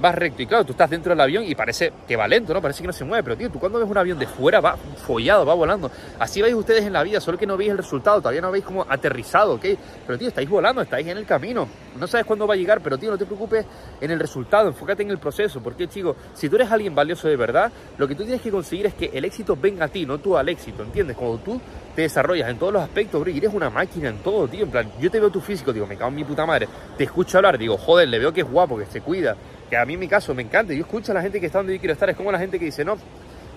Vas 0.01 0.15
recto. 0.15 0.41
Y 0.41 0.47
claro, 0.47 0.65
tú 0.65 0.71
estás 0.71 0.89
dentro 0.89 1.11
del 1.11 1.21
avión 1.21 1.43
y 1.45 1.55
parece 1.55 1.93
que 2.07 2.15
va 2.15 2.27
lento, 2.27 2.53
¿no? 2.53 2.61
Parece 2.61 2.81
que 2.81 2.87
no 2.87 2.93
se 2.93 3.05
mueve. 3.05 3.23
Pero, 3.23 3.37
tío, 3.37 3.49
tú 3.49 3.59
cuando 3.59 3.79
ves 3.79 3.87
un 3.87 3.97
avión 3.97 4.17
de 4.17 4.27
fuera 4.27 4.59
va 4.59 4.75
follado, 4.75 5.45
va 5.45 5.53
volando. 5.53 5.91
Así 6.19 6.41
vais 6.41 6.53
ustedes 6.53 6.85
en 6.85 6.93
la 6.93 7.03
vida, 7.03 7.21
solo 7.21 7.37
que 7.37 7.45
no 7.45 7.55
veis 7.57 7.71
el 7.71 7.77
resultado, 7.77 8.19
todavía 8.19 8.41
no 8.41 8.51
veis 8.51 8.65
como 8.65 8.85
aterrizado, 8.89 9.53
¿ok? 9.53 9.65
Pero, 10.07 10.17
tío, 10.17 10.27
estáis 10.27 10.49
volando, 10.49 10.81
estáis 10.81 11.07
en 11.07 11.17
el 11.17 11.25
camino. 11.25 11.67
No 11.97 12.07
sabes 12.07 12.25
cuándo 12.25 12.47
va 12.47 12.55
a 12.55 12.57
llegar, 12.57 12.81
pero, 12.81 12.97
tío, 12.97 13.11
no 13.11 13.17
te 13.17 13.25
preocupes 13.25 13.65
en 13.99 14.11
el 14.11 14.19
resultado, 14.19 14.67
enfócate 14.67 15.03
en 15.03 15.11
el 15.11 15.19
proceso. 15.19 15.61
Porque, 15.61 15.87
chico, 15.87 16.15
si 16.33 16.49
tú 16.49 16.55
eres 16.55 16.71
alguien 16.71 16.95
valioso 16.95 17.27
de 17.27 17.35
verdad, 17.35 17.71
lo 17.97 18.07
que 18.07 18.15
tú 18.15 18.23
tienes 18.23 18.41
que 18.41 18.51
conseguir 18.51 18.87
es 18.87 18.93
que 18.95 19.11
el 19.13 19.25
éxito 19.25 19.55
venga 19.55 19.85
a 19.85 19.87
ti, 19.87 20.05
no 20.05 20.17
tú 20.17 20.35
al 20.35 20.49
éxito, 20.49 20.83
¿entiendes? 20.83 21.15
Cuando 21.15 21.37
tú 21.39 21.61
te 21.95 22.03
desarrollas 22.03 22.49
en 22.49 22.57
todos 22.57 22.73
los 22.73 22.81
aspectos, 22.81 23.21
bro, 23.21 23.29
y 23.29 23.37
eres 23.37 23.53
una 23.53 23.69
máquina 23.69 24.09
en 24.09 24.17
todo, 24.19 24.47
tío. 24.47 24.63
En 24.63 24.71
plan, 24.71 24.91
yo 24.99 25.11
te 25.11 25.19
veo 25.19 25.29
tu 25.29 25.41
físico, 25.41 25.73
digo, 25.73 25.85
me 25.85 25.97
cago 25.97 26.09
en 26.09 26.15
mi 26.15 26.23
puta 26.23 26.45
madre. 26.45 26.67
Te 26.97 27.03
escucho 27.03 27.37
hablar, 27.37 27.57
digo, 27.57 27.77
joder, 27.77 28.07
le 28.07 28.19
veo 28.19 28.31
que 28.33 28.41
es 28.41 28.49
guapo, 28.49 28.77
que 28.77 28.85
se 28.85 29.01
cuida, 29.01 29.35
que 29.71 29.77
a 29.77 29.85
mí 29.85 29.93
en 29.93 30.01
mi 30.01 30.07
caso 30.09 30.35
me 30.35 30.41
encanta. 30.41 30.73
Yo 30.73 30.81
escucho 30.81 31.13
a 31.13 31.15
la 31.15 31.21
gente 31.21 31.39
que 31.39 31.45
está 31.45 31.59
donde 31.59 31.73
yo 31.73 31.79
quiero 31.79 31.93
estar. 31.93 32.09
Es 32.09 32.17
como 32.17 32.29
la 32.29 32.37
gente 32.37 32.59
que 32.59 32.65
dice, 32.65 32.83
no, 32.83 32.97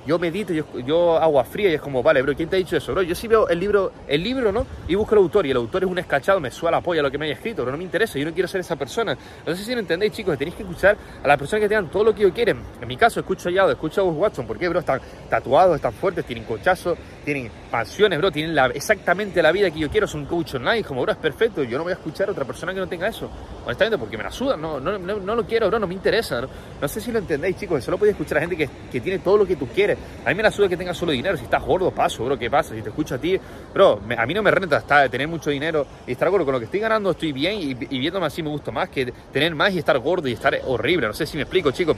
yo 0.06 0.16
medito, 0.16 0.52
yo, 0.52 1.16
agua 1.16 1.43
fría 1.43 1.70
y 1.70 1.75
es 1.75 1.81
como, 1.81 2.05
vale, 2.05 2.22
bro, 2.22 2.37
¿quién 2.37 2.49
te 2.49 2.55
ha 2.55 2.58
dicho 2.58 2.76
eso, 2.76 2.93
bro? 2.93 3.02
Yo 3.02 3.16
sí 3.16 3.26
veo 3.26 3.49
el 3.49 3.58
libro, 3.58 3.90
el 4.06 4.22
libro, 4.22 4.52
¿no? 4.52 4.64
Y 4.87 4.94
busco 4.94 5.16
el 5.16 5.22
autor 5.22 5.44
y 5.46 5.50
el 5.50 5.56
autor 5.56 5.82
es 5.82 5.90
un 5.90 5.99
escachado, 5.99 6.38
me 6.38 6.52
suela 6.52 6.76
la 6.76 6.82
polla 6.82 7.02
lo 7.02 7.11
que 7.11 7.19
me 7.19 7.25
haya 7.25 7.34
escrito, 7.34 7.62
pero 7.62 7.72
no 7.72 7.78
me 7.78 7.82
interesa, 7.82 8.16
yo 8.16 8.26
no 8.26 8.32
quiero 8.32 8.46
ser 8.46 8.61
esa 8.61 8.76
persona. 8.76 9.19
No 9.44 9.56
sé 9.56 9.64
si 9.64 9.75
lo 9.75 9.81
entendéis, 9.81 10.12
chicos, 10.12 10.38
tenéis 10.38 10.55
que 10.55 10.62
escuchar 10.62 10.96
a 11.20 11.26
las 11.26 11.37
personas 11.37 11.62
que 11.62 11.69
tengan 11.69 11.90
todo 11.90 12.05
lo 12.05 12.14
que 12.14 12.22
ellos 12.22 12.34
quieren. 12.34 12.60
En 12.81 12.87
mi 12.87 12.96
caso, 12.96 13.19
escucho 13.19 13.49
a 13.49 13.52
Yado, 13.52 13.72
escucho 13.72 14.02
a 14.02 14.05
Gus 14.05 14.17
Watson, 14.17 14.46
porque, 14.46 14.69
bro, 14.69 14.78
están 14.78 15.00
tatuados, 15.28 15.75
están 15.75 15.93
fuertes, 15.93 16.25
tienen 16.25 16.44
cochazos, 16.44 16.96
tienen 17.25 17.50
pasiones, 17.74 18.20
bro, 18.20 18.30
tienen 18.30 18.54
la, 18.54 18.66
exactamente 18.66 19.42
la 19.42 19.50
vida 19.50 19.68
que 19.68 19.80
yo 19.80 19.90
quiero, 19.90 20.06
son 20.06 20.26
coach 20.26 20.54
online, 20.54 20.84
como, 20.84 21.02
bro, 21.02 21.10
es 21.10 21.18
perfecto, 21.18 21.64
yo 21.64 21.76
no 21.76 21.82
voy 21.82 21.92
a 21.92 21.96
escuchar 21.96 22.28
a 22.28 22.30
otra 22.30 22.44
persona 22.44 22.72
que 22.72 22.78
no 22.78 22.86
tenga 22.86 23.08
eso. 23.08 23.28
Honestamente, 23.64 23.98
porque 23.98 24.16
me 24.16 24.22
la 24.22 24.30
suda, 24.30 24.56
no, 24.56 24.78
no, 24.78 24.96
no, 24.96 25.34
lo 25.34 25.44
quiero, 25.44 25.66
bro, 25.66 25.80
no 25.80 25.88
me 25.88 25.94
interesa. 25.94 26.40
No, 26.80 26.86
sé 26.86 27.00
si 27.00 27.10
lo 27.10 27.18
entendéis, 27.18 27.56
chicos, 27.56 27.82
solo 27.82 27.98
podéis 27.98 28.14
escuchar 28.14 28.38
a 28.38 28.40
gente 28.42 28.56
que, 28.56 28.70
que 28.92 29.00
tiene 29.00 29.18
todo 29.18 29.38
lo 29.38 29.44
que 29.44 29.56
tú 29.56 29.66
quieres. 29.66 29.98
A 30.24 30.28
mí 30.28 30.36
me 30.36 30.44
la 30.44 30.52
suda 30.52 30.68
que 30.68 30.76
tengas 30.76 30.96
solo 30.96 31.10
dinero. 31.10 31.36
Si 31.36 31.42
estás 31.42 31.64
gordo, 31.64 31.90
paso, 31.90 32.24
bro, 32.24 32.38
¿qué 32.38 32.48
pasa? 32.48 32.76
Si 32.76 32.80
te 32.80 32.90
escucho 32.90 33.16
a 33.16 33.18
ti, 33.18 33.40
bro, 33.72 34.00
a 34.16 34.24
mí 34.24 34.34
no 34.34 34.42
me 34.44 34.52
renta 34.52 34.76
estar, 34.76 35.08
tener 35.08 35.26
mucho 35.26 35.50
dinero 35.50 35.84
y 36.06 36.12
estar 36.12 36.30
gordo. 36.30 36.44
Con 36.44 36.52
lo 36.52 36.60
que 36.60 36.66
estoy 36.66 36.78
ganando 36.78 37.10
estoy 37.10 37.32
bien 37.32 37.54
y, 37.56 37.70
y 37.70 37.98
viéndome 37.98 38.26
así 38.26 38.40
me 38.40 38.50
gusta 38.50 38.70
más 38.70 38.88
que 38.88 39.12
tener 39.32 39.52
más 39.52 39.72
y 39.72 39.80
estar 39.80 39.98
gordo 39.98 40.28
y 40.28 40.34
estar 40.34 40.56
horrible. 40.64 41.08
No 41.08 41.12
sé 41.12 41.26
si 41.26 41.36
me 41.36 41.42
explico, 41.42 41.72
chicos. 41.72 41.96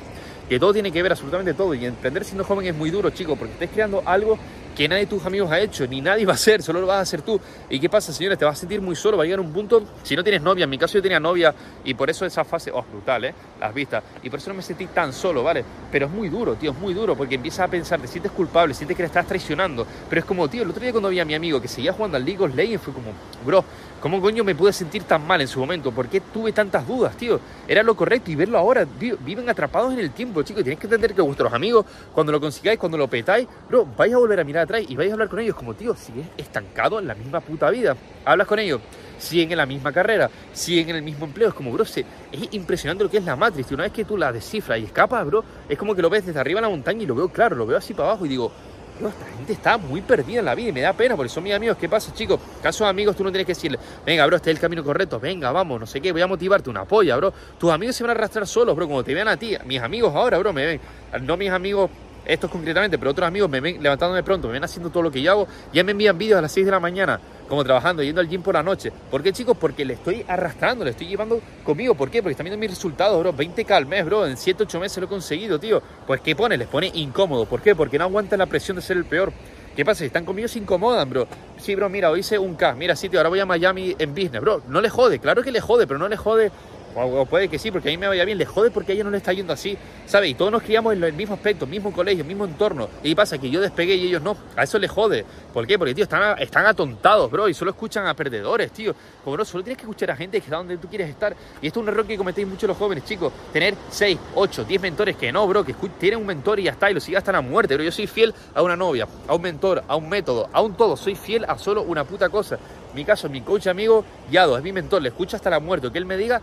Que 0.48 0.58
todo 0.58 0.72
tiene 0.72 0.90
que 0.90 1.02
ver 1.02 1.12
absolutamente 1.12 1.52
todo. 1.52 1.74
Y 1.74 1.84
emprender 1.84 2.24
siendo 2.24 2.44
joven 2.44 2.66
es 2.66 2.74
muy 2.74 2.88
duro, 2.88 3.10
chicos, 3.10 3.36
porque 3.38 3.52
estás 3.52 3.68
creando 3.74 4.02
algo 4.06 4.38
que 4.76 4.86
nadie 4.86 5.06
de 5.06 5.10
tus 5.10 5.24
amigos 5.24 5.50
ha 5.50 5.58
hecho, 5.58 5.86
ni 5.86 6.02
nadie 6.02 6.26
va 6.26 6.32
a 6.32 6.34
hacer, 6.34 6.62
solo 6.62 6.80
lo 6.80 6.86
vas 6.86 6.98
a 6.98 7.00
hacer 7.00 7.22
tú. 7.22 7.40
¿Y 7.70 7.80
qué 7.80 7.88
pasa, 7.88 8.12
señores? 8.12 8.38
Te 8.38 8.44
vas 8.44 8.58
a 8.58 8.60
sentir 8.60 8.82
muy 8.82 8.94
solo, 8.94 9.16
va 9.16 9.22
a 9.22 9.26
llegar 9.26 9.40
un 9.40 9.50
punto, 9.50 9.82
si 10.02 10.14
no 10.14 10.22
tienes 10.22 10.42
novia, 10.42 10.64
en 10.64 10.70
mi 10.70 10.76
caso 10.76 10.94
yo 10.94 11.02
tenía 11.02 11.18
novia 11.18 11.54
y 11.82 11.94
por 11.94 12.10
eso 12.10 12.26
esa 12.26 12.44
fase, 12.44 12.70
oh, 12.70 12.82
brutal, 12.82 13.24
¿eh? 13.24 13.34
Las 13.58 13.72
vistas, 13.72 14.04
y 14.22 14.28
por 14.28 14.38
eso 14.38 14.50
no 14.50 14.54
me 14.56 14.62
sentí 14.62 14.86
tan 14.86 15.14
solo, 15.14 15.42
¿vale? 15.42 15.64
Pero 15.90 16.06
es 16.06 16.12
muy 16.12 16.28
duro, 16.28 16.56
tío, 16.56 16.72
es 16.72 16.78
muy 16.78 16.92
duro, 16.92 17.16
porque 17.16 17.36
empiezas 17.36 17.60
a 17.60 17.68
pensar, 17.68 18.00
te 18.00 18.06
sientes 18.06 18.30
culpable, 18.32 18.74
sientes 18.74 18.94
que 18.94 19.02
le 19.02 19.06
estás 19.06 19.26
traicionando, 19.26 19.86
pero 20.10 20.20
es 20.20 20.26
como, 20.26 20.46
tío, 20.48 20.62
el 20.62 20.68
otro 20.68 20.82
día 20.82 20.92
cuando 20.92 21.08
vi 21.08 21.20
a 21.20 21.24
mi 21.24 21.34
amigo 21.34 21.60
que 21.60 21.68
seguía 21.68 21.94
jugando 21.94 22.18
al 22.18 22.24
League 22.26 22.44
of 22.44 22.54
Legends, 22.54 22.84
fue 22.84 22.92
como, 22.92 23.12
bro, 23.46 23.64
¿Cómo 24.06 24.20
coño 24.20 24.44
me 24.44 24.54
pude 24.54 24.72
sentir 24.72 25.02
tan 25.02 25.26
mal 25.26 25.40
en 25.40 25.48
su 25.48 25.58
momento? 25.58 25.90
¿Por 25.90 26.06
qué 26.06 26.20
tuve 26.20 26.52
tantas 26.52 26.86
dudas, 26.86 27.16
tío? 27.16 27.40
Era 27.66 27.82
lo 27.82 27.96
correcto 27.96 28.30
y 28.30 28.36
verlo 28.36 28.56
ahora, 28.56 28.86
viven 29.00 29.48
atrapados 29.48 29.92
en 29.92 29.98
el 29.98 30.12
tiempo, 30.12 30.44
chicos. 30.44 30.62
Tienes 30.62 30.78
que 30.78 30.86
entender 30.86 31.12
que 31.12 31.22
vuestros 31.22 31.52
amigos, 31.52 31.84
cuando 32.12 32.30
lo 32.30 32.40
consigáis, 32.40 32.78
cuando 32.78 32.96
lo 32.96 33.08
petáis, 33.08 33.48
bro, 33.68 33.84
vais 33.96 34.14
a 34.14 34.18
volver 34.18 34.38
a 34.38 34.44
mirar 34.44 34.62
atrás 34.62 34.84
y 34.88 34.94
vais 34.94 35.10
a 35.10 35.14
hablar 35.14 35.28
con 35.28 35.40
ellos 35.40 35.56
como, 35.56 35.74
tío, 35.74 35.96
sigues 35.96 36.24
estancado 36.36 37.00
en 37.00 37.08
la 37.08 37.16
misma 37.16 37.40
puta 37.40 37.68
vida. 37.68 37.96
Hablas 38.24 38.46
con 38.46 38.60
ellos, 38.60 38.80
siguen 39.18 39.50
en 39.50 39.58
la 39.58 39.66
misma 39.66 39.90
carrera, 39.90 40.30
siguen 40.52 40.90
en 40.90 40.96
el 40.96 41.02
mismo 41.02 41.24
empleo. 41.24 41.48
Es 41.48 41.54
como, 41.54 41.72
bro, 41.72 41.82
es 41.82 42.04
impresionante 42.52 43.02
lo 43.02 43.10
que 43.10 43.18
es 43.18 43.24
la 43.24 43.34
Matrix. 43.34 43.72
Una 43.72 43.82
vez 43.82 43.92
que 43.92 44.04
tú 44.04 44.16
la 44.16 44.30
descifras 44.30 44.78
y 44.78 44.84
escapas, 44.84 45.26
bro, 45.26 45.42
es 45.68 45.76
como 45.76 45.96
que 45.96 46.02
lo 46.02 46.10
ves 46.10 46.24
desde 46.24 46.38
arriba 46.38 46.60
en 46.60 46.62
la 46.62 46.70
montaña 46.70 47.02
y 47.02 47.06
lo 47.06 47.16
veo 47.16 47.28
claro, 47.28 47.56
lo 47.56 47.66
veo 47.66 47.76
así 47.76 47.92
para 47.92 48.10
abajo 48.10 48.24
y 48.24 48.28
digo, 48.28 48.52
esta 49.00 49.26
gente 49.36 49.52
está 49.52 49.78
muy 49.78 50.00
perdida 50.00 50.38
en 50.40 50.44
la 50.44 50.54
vida 50.54 50.68
y 50.70 50.72
me 50.72 50.80
da 50.80 50.92
pena 50.92 51.16
porque 51.16 51.28
son 51.28 51.44
mis 51.44 51.54
amigos. 51.54 51.76
¿Qué 51.76 51.88
pasa, 51.88 52.12
chicos? 52.14 52.40
Caso 52.62 52.84
de 52.84 52.90
amigos, 52.90 53.16
tú 53.16 53.24
no 53.24 53.30
tienes 53.30 53.46
que 53.46 53.52
decirle, 53.52 53.78
venga, 54.04 54.24
bro, 54.26 54.36
este 54.36 54.50
es 54.50 54.56
el 54.56 54.60
camino 54.60 54.82
correcto, 54.82 55.20
venga, 55.20 55.52
vamos, 55.52 55.80
no 55.80 55.86
sé 55.86 56.00
qué, 56.00 56.12
voy 56.12 56.22
a 56.22 56.26
motivarte, 56.26 56.70
una 56.70 56.84
polla, 56.84 57.16
bro. 57.16 57.32
Tus 57.58 57.70
amigos 57.70 57.96
se 57.96 58.04
van 58.04 58.10
a 58.10 58.12
arrastrar 58.14 58.46
solos, 58.46 58.74
bro, 58.74 58.86
como 58.86 59.04
te 59.04 59.14
vean 59.14 59.28
a 59.28 59.36
ti. 59.36 59.56
Mis 59.64 59.80
amigos 59.80 60.14
ahora, 60.14 60.38
bro, 60.38 60.52
me 60.52 60.66
ven, 60.66 60.80
no 61.22 61.36
mis 61.36 61.50
amigos 61.50 61.90
estos 62.26 62.50
concretamente, 62.50 62.98
pero 62.98 63.10
otros 63.10 63.26
amigos 63.26 63.48
me 63.48 63.60
ven 63.60 63.82
levantándome 63.82 64.22
pronto, 64.22 64.48
me 64.48 64.54
ven 64.54 64.64
haciendo 64.64 64.90
todo 64.90 65.04
lo 65.04 65.10
que 65.10 65.22
yo 65.22 65.30
hago, 65.30 65.48
ya 65.72 65.84
me 65.84 65.92
envían 65.92 66.18
vídeos 66.18 66.38
a 66.38 66.42
las 66.42 66.52
6 66.52 66.66
de 66.66 66.72
la 66.72 66.80
mañana, 66.80 67.20
como 67.48 67.64
trabajando, 67.64 68.02
yendo 68.02 68.20
al 68.20 68.28
gym 68.28 68.42
por 68.42 68.54
la 68.54 68.62
noche. 68.62 68.92
¿Por 69.10 69.22
qué, 69.22 69.32
chicos? 69.32 69.56
Porque 69.56 69.84
le 69.84 69.94
estoy 69.94 70.24
arrastrando, 70.26 70.84
le 70.84 70.90
estoy 70.90 71.06
llevando 71.06 71.40
conmigo. 71.64 71.94
¿Por 71.94 72.10
qué? 72.10 72.22
Porque 72.22 72.32
están 72.32 72.44
viendo 72.44 72.58
mis 72.58 72.70
resultados, 72.70 73.18
bro. 73.20 73.32
20k 73.32 73.70
al 73.70 73.86
mes, 73.86 74.04
bro. 74.04 74.26
En 74.26 74.36
7, 74.36 74.64
8 74.64 74.80
meses 74.80 74.98
lo 74.98 75.06
he 75.06 75.08
conseguido, 75.08 75.58
tío. 75.58 75.80
Pues, 76.06 76.20
¿qué 76.20 76.34
pone? 76.34 76.56
Les 76.56 76.68
pone 76.68 76.90
incómodo. 76.94 77.46
¿Por 77.46 77.62
qué? 77.62 77.74
Porque 77.74 77.98
no 77.98 78.04
aguantan 78.04 78.40
la 78.40 78.46
presión 78.46 78.76
de 78.76 78.82
ser 78.82 78.96
el 78.96 79.04
peor. 79.04 79.32
¿Qué 79.76 79.84
pasa? 79.84 79.98
Si 79.98 80.06
están 80.06 80.24
conmigo 80.24 80.48
se 80.48 80.58
incomodan, 80.58 81.10
bro. 81.10 81.28
Sí, 81.58 81.74
bro, 81.74 81.90
mira, 81.90 82.10
hoy 82.10 82.20
hice 82.20 82.38
un 82.38 82.54
K. 82.54 82.74
Mira, 82.74 82.96
sitio, 82.96 83.18
ahora 83.18 83.28
voy 83.28 83.40
a 83.40 83.46
Miami 83.46 83.94
en 83.98 84.14
business, 84.14 84.40
bro. 84.40 84.62
No 84.68 84.80
le 84.80 84.88
jode, 84.88 85.18
claro 85.18 85.42
que 85.42 85.52
le 85.52 85.60
jode, 85.60 85.86
pero 85.86 85.98
no 85.98 86.08
le 86.08 86.16
jode 86.16 86.50
o, 86.96 87.26
puede 87.26 87.48
que 87.48 87.58
sí, 87.58 87.70
porque 87.70 87.88
a 87.88 87.92
mí 87.92 87.98
me 87.98 88.08
vaya 88.08 88.24
bien, 88.24 88.38
le 88.38 88.46
jode 88.46 88.70
porque 88.70 88.92
a 88.92 88.94
ella 88.94 89.04
no 89.04 89.10
le 89.10 89.18
está 89.18 89.32
yendo 89.32 89.52
así, 89.52 89.76
¿sabes? 90.06 90.30
Y 90.30 90.34
todos 90.34 90.50
nos 90.50 90.62
criamos 90.62 90.94
en 90.94 91.04
el 91.04 91.12
mismo 91.12 91.34
aspecto, 91.34 91.66
mismo 91.66 91.92
colegio, 91.92 92.24
mismo 92.24 92.44
entorno. 92.44 92.88
Y 93.02 93.14
pasa 93.14 93.38
que 93.38 93.50
yo 93.50 93.60
despegué 93.60 93.96
y 93.96 94.06
ellos 94.06 94.22
no. 94.22 94.36
A 94.56 94.64
eso 94.64 94.78
le 94.78 94.88
jode. 94.88 95.24
¿Por 95.52 95.66
qué? 95.66 95.78
Porque, 95.78 95.94
tío, 95.94 96.04
están, 96.04 96.38
están 96.38 96.66
atontados, 96.66 97.30
bro, 97.30 97.48
y 97.48 97.54
solo 97.54 97.70
escuchan 97.70 98.06
a 98.06 98.14
perdedores, 98.14 98.70
tío. 98.72 98.94
Como, 99.22 99.36
bro, 99.36 99.44
solo 99.44 99.62
tienes 99.62 99.78
que 99.78 99.84
escuchar 99.84 100.10
a 100.10 100.16
gente 100.16 100.38
que 100.38 100.44
está 100.44 100.56
donde 100.56 100.78
tú 100.78 100.88
quieres 100.88 101.08
estar. 101.08 101.36
Y 101.60 101.66
esto 101.66 101.80
es 101.80 101.82
un 101.82 101.88
error 101.88 102.06
que 102.06 102.16
cometéis 102.16 102.46
muchos 102.46 102.68
los 102.68 102.76
jóvenes, 102.76 103.04
chicos. 103.04 103.32
Tener 103.52 103.74
6, 103.90 104.18
8, 104.34 104.64
10 104.64 104.80
mentores 104.80 105.16
que 105.16 105.30
no, 105.30 105.46
bro, 105.46 105.64
que 105.64 105.74
tienen 105.98 106.20
un 106.20 106.26
mentor 106.26 106.60
y 106.60 106.64
ya 106.64 106.72
está, 106.72 106.90
y 106.90 106.94
lo 106.94 107.00
sigas 107.00 107.20
hasta 107.20 107.32
la 107.32 107.40
muerte. 107.40 107.74
Pero 107.74 107.84
yo 107.84 107.92
soy 107.92 108.06
fiel 108.06 108.34
a 108.54 108.62
una 108.62 108.76
novia, 108.76 109.06
a 109.28 109.34
un 109.34 109.42
mentor, 109.42 109.84
a 109.86 109.96
un 109.96 110.08
método, 110.08 110.48
a 110.52 110.62
un 110.62 110.74
todo. 110.76 110.96
Soy 110.96 111.14
fiel 111.14 111.44
a 111.46 111.58
solo 111.58 111.82
una 111.82 112.04
puta 112.04 112.28
cosa. 112.28 112.58
mi 112.94 113.04
caso, 113.04 113.28
mi 113.28 113.42
coach 113.42 113.66
amigo, 113.66 114.04
Yado, 114.30 114.56
es 114.56 114.62
mi 114.62 114.72
mentor, 114.72 115.02
le 115.02 115.08
escucho 115.10 115.36
hasta 115.36 115.50
la 115.50 115.60
muerte. 115.60 115.90
Que 115.90 115.98
él 115.98 116.06
me 116.06 116.16
diga, 116.16 116.40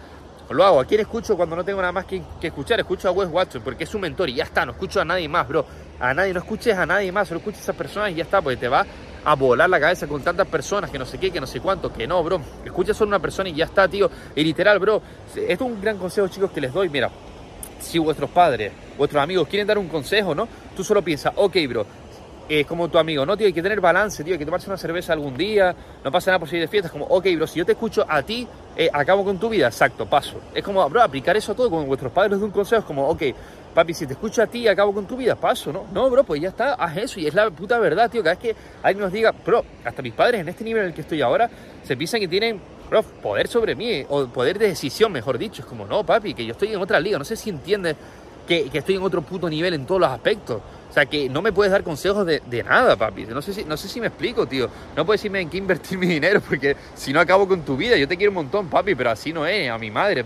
lo 0.53 0.63
hago. 0.63 0.79
¿A 0.79 0.85
quién 0.85 1.01
escucho 1.01 1.35
cuando 1.35 1.55
no 1.55 1.63
tengo 1.63 1.81
nada 1.81 1.91
más 1.91 2.05
que, 2.05 2.21
escuchar? 2.41 2.79
Escucho 2.79 3.07
a 3.07 3.11
Wes 3.11 3.29
Watson 3.31 3.61
porque 3.63 3.83
es 3.83 3.89
su 3.89 3.99
mentor 3.99 4.29
y 4.29 4.35
ya 4.35 4.43
está. 4.43 4.65
No 4.65 4.73
escucho 4.73 5.01
a 5.01 5.05
nadie 5.05 5.27
más, 5.27 5.47
bro. 5.47 5.65
A 5.99 6.13
nadie, 6.13 6.33
no 6.33 6.39
escuches 6.39 6.77
a 6.77 6.85
nadie 6.85 7.11
más, 7.11 7.27
solo 7.27 7.39
escuches 7.39 7.59
a 7.59 7.63
esas 7.63 7.75
personas 7.75 8.11
y 8.11 8.15
ya 8.15 8.23
está, 8.23 8.41
porque 8.41 8.57
te 8.57 8.67
va 8.67 8.85
a 9.25 9.35
volar 9.35 9.69
la 9.69 9.79
cabeza 9.79 10.05
con 10.07 10.21
tantas 10.21 10.47
personas 10.47 10.89
que 10.89 10.99
no 10.99 11.05
sé 11.05 11.17
qué, 11.17 11.31
que 11.31 11.39
no 11.39 11.47
sé 11.47 11.61
cuánto, 11.61 11.93
que 11.93 12.05
no, 12.05 12.21
bro. 12.23 12.41
Escucha 12.65 12.93
solo 12.93 13.09
una 13.09 13.19
persona 13.19 13.49
y 13.49 13.53
ya 13.53 13.65
está, 13.65 13.87
tío. 13.87 14.09
Y 14.35 14.43
literal, 14.43 14.79
bro. 14.79 15.01
Esto 15.35 15.65
es 15.65 15.71
un 15.71 15.81
gran 15.81 15.97
consejo, 15.97 16.27
chicos, 16.27 16.51
que 16.51 16.61
les 16.61 16.73
doy. 16.73 16.89
Mira, 16.89 17.09
si 17.79 17.99
vuestros 17.99 18.29
padres, 18.29 18.71
vuestros 18.97 19.21
amigos 19.21 19.47
quieren 19.47 19.67
dar 19.67 19.77
un 19.77 19.87
consejo, 19.87 20.33
¿no? 20.33 20.47
Tú 20.75 20.83
solo 20.83 21.01
piensas, 21.01 21.33
ok, 21.35 21.55
bro, 21.67 21.85
es 22.49 22.65
como 22.65 22.89
tu 22.89 22.97
amigo, 22.97 23.25
no, 23.25 23.37
tío, 23.37 23.47
hay 23.47 23.53
que 23.53 23.61
tener 23.61 23.79
balance, 23.79 24.23
tío, 24.23 24.33
hay 24.33 24.39
que 24.39 24.45
tomarse 24.45 24.69
una 24.69 24.77
cerveza 24.77 25.13
algún 25.13 25.35
día, 25.35 25.75
no 26.03 26.11
pasa 26.11 26.31
nada 26.31 26.39
por 26.39 26.49
seguir 26.49 26.63
de 26.63 26.67
fiestas, 26.67 26.91
como, 26.91 27.05
ok, 27.05 27.25
bro, 27.35 27.47
si 27.47 27.59
yo 27.59 27.65
te 27.65 27.71
escucho 27.73 28.05
a 28.07 28.21
ti, 28.21 28.47
eh, 28.75 28.89
acabo 28.91 29.23
con 29.23 29.37
tu 29.39 29.49
vida, 29.49 29.67
exacto, 29.67 30.05
paso. 30.05 30.39
Es 30.53 30.63
como, 30.63 30.87
bro, 30.89 31.01
aplicar 31.01 31.37
eso 31.37 31.53
a 31.53 31.55
todo, 31.55 31.69
como 31.69 31.85
vuestros 31.85 32.11
padres 32.11 32.31
dan 32.31 32.43
un 32.43 32.51
consejo, 32.51 32.81
es 32.81 32.85
como, 32.85 33.07
ok, 33.07 33.23
papi, 33.73 33.93
si 33.93 34.05
te 34.05 34.13
escucho 34.13 34.41
a 34.41 34.47
ti, 34.47 34.67
acabo 34.67 34.93
con 34.93 35.05
tu 35.05 35.15
vida, 35.15 35.35
paso, 35.35 35.71
¿no? 35.71 35.85
No, 35.93 36.09
bro, 36.09 36.23
pues 36.23 36.41
ya 36.41 36.49
está, 36.49 36.73
haz 36.73 36.97
eso, 36.97 37.19
y 37.19 37.27
es 37.27 37.33
la 37.33 37.49
puta 37.49 37.79
verdad, 37.79 38.09
tío, 38.09 38.21
cada 38.21 38.35
vez 38.35 38.41
que 38.41 38.55
alguien 38.81 39.03
nos 39.03 39.13
diga, 39.13 39.33
bro, 39.45 39.63
hasta 39.83 40.01
mis 40.01 40.13
padres 40.13 40.41
en 40.41 40.49
este 40.49 40.63
nivel 40.63 40.83
en 40.83 40.89
el 40.89 40.93
que 40.93 41.01
estoy 41.01 41.21
ahora, 41.21 41.49
se 41.83 41.95
piensan 41.95 42.19
que 42.19 42.27
tienen, 42.27 42.59
bro, 42.89 43.03
poder 43.03 43.47
sobre 43.47 43.75
mí, 43.75 44.05
o 44.09 44.27
poder 44.27 44.59
de 44.59 44.67
decisión, 44.67 45.11
mejor 45.11 45.37
dicho, 45.37 45.61
es 45.61 45.67
como, 45.67 45.85
no, 45.85 46.05
papi, 46.05 46.33
que 46.33 46.45
yo 46.45 46.51
estoy 46.51 46.73
en 46.73 46.81
otra 46.81 46.99
liga, 46.99 47.17
no 47.17 47.25
sé 47.25 47.35
si 47.35 47.49
entiendes 47.49 47.95
que, 48.47 48.69
que 48.69 48.77
estoy 48.79 48.95
en 48.95 49.03
otro 49.03 49.21
puto 49.21 49.49
nivel 49.49 49.73
en 49.73 49.85
todos 49.85 50.01
los 50.01 50.09
aspectos. 50.09 50.61
O 50.89 50.93
sea, 50.93 51.07
que 51.07 51.27
no 51.27 51.41
me 51.41 51.51
puedes 51.51 51.71
dar 51.71 51.83
consejos 51.83 52.23
de, 52.23 52.39
de, 52.45 52.61
nada, 52.61 52.95
papi. 52.95 53.25
No 53.25 53.41
sé, 53.41 53.51
si, 53.51 53.65
no 53.65 53.75
sé 53.77 53.87
si 53.87 53.99
me 53.99 54.07
explico, 54.07 54.45
tío. 54.45 54.69
No 54.95 55.03
puedes 55.03 55.21
decirme 55.21 55.41
en 55.41 55.49
qué 55.49 55.57
invertir 55.57 55.97
mi 55.99 56.05
dinero 56.05 56.39
porque 56.39 56.75
si 56.93 57.11
no 57.11 57.19
acabo 57.19 57.47
con 57.47 57.63
tu 57.63 57.75
vida. 57.75 57.97
Yo 57.97 58.07
te 58.07 58.15
quiero 58.15 58.29
un 58.29 58.35
montón, 58.35 58.67
papi, 58.67 58.93
pero 58.93 59.09
así 59.09 59.33
no 59.33 59.45
es. 59.47 59.71
A 59.71 59.77
mi 59.79 59.89
madre. 59.89 60.23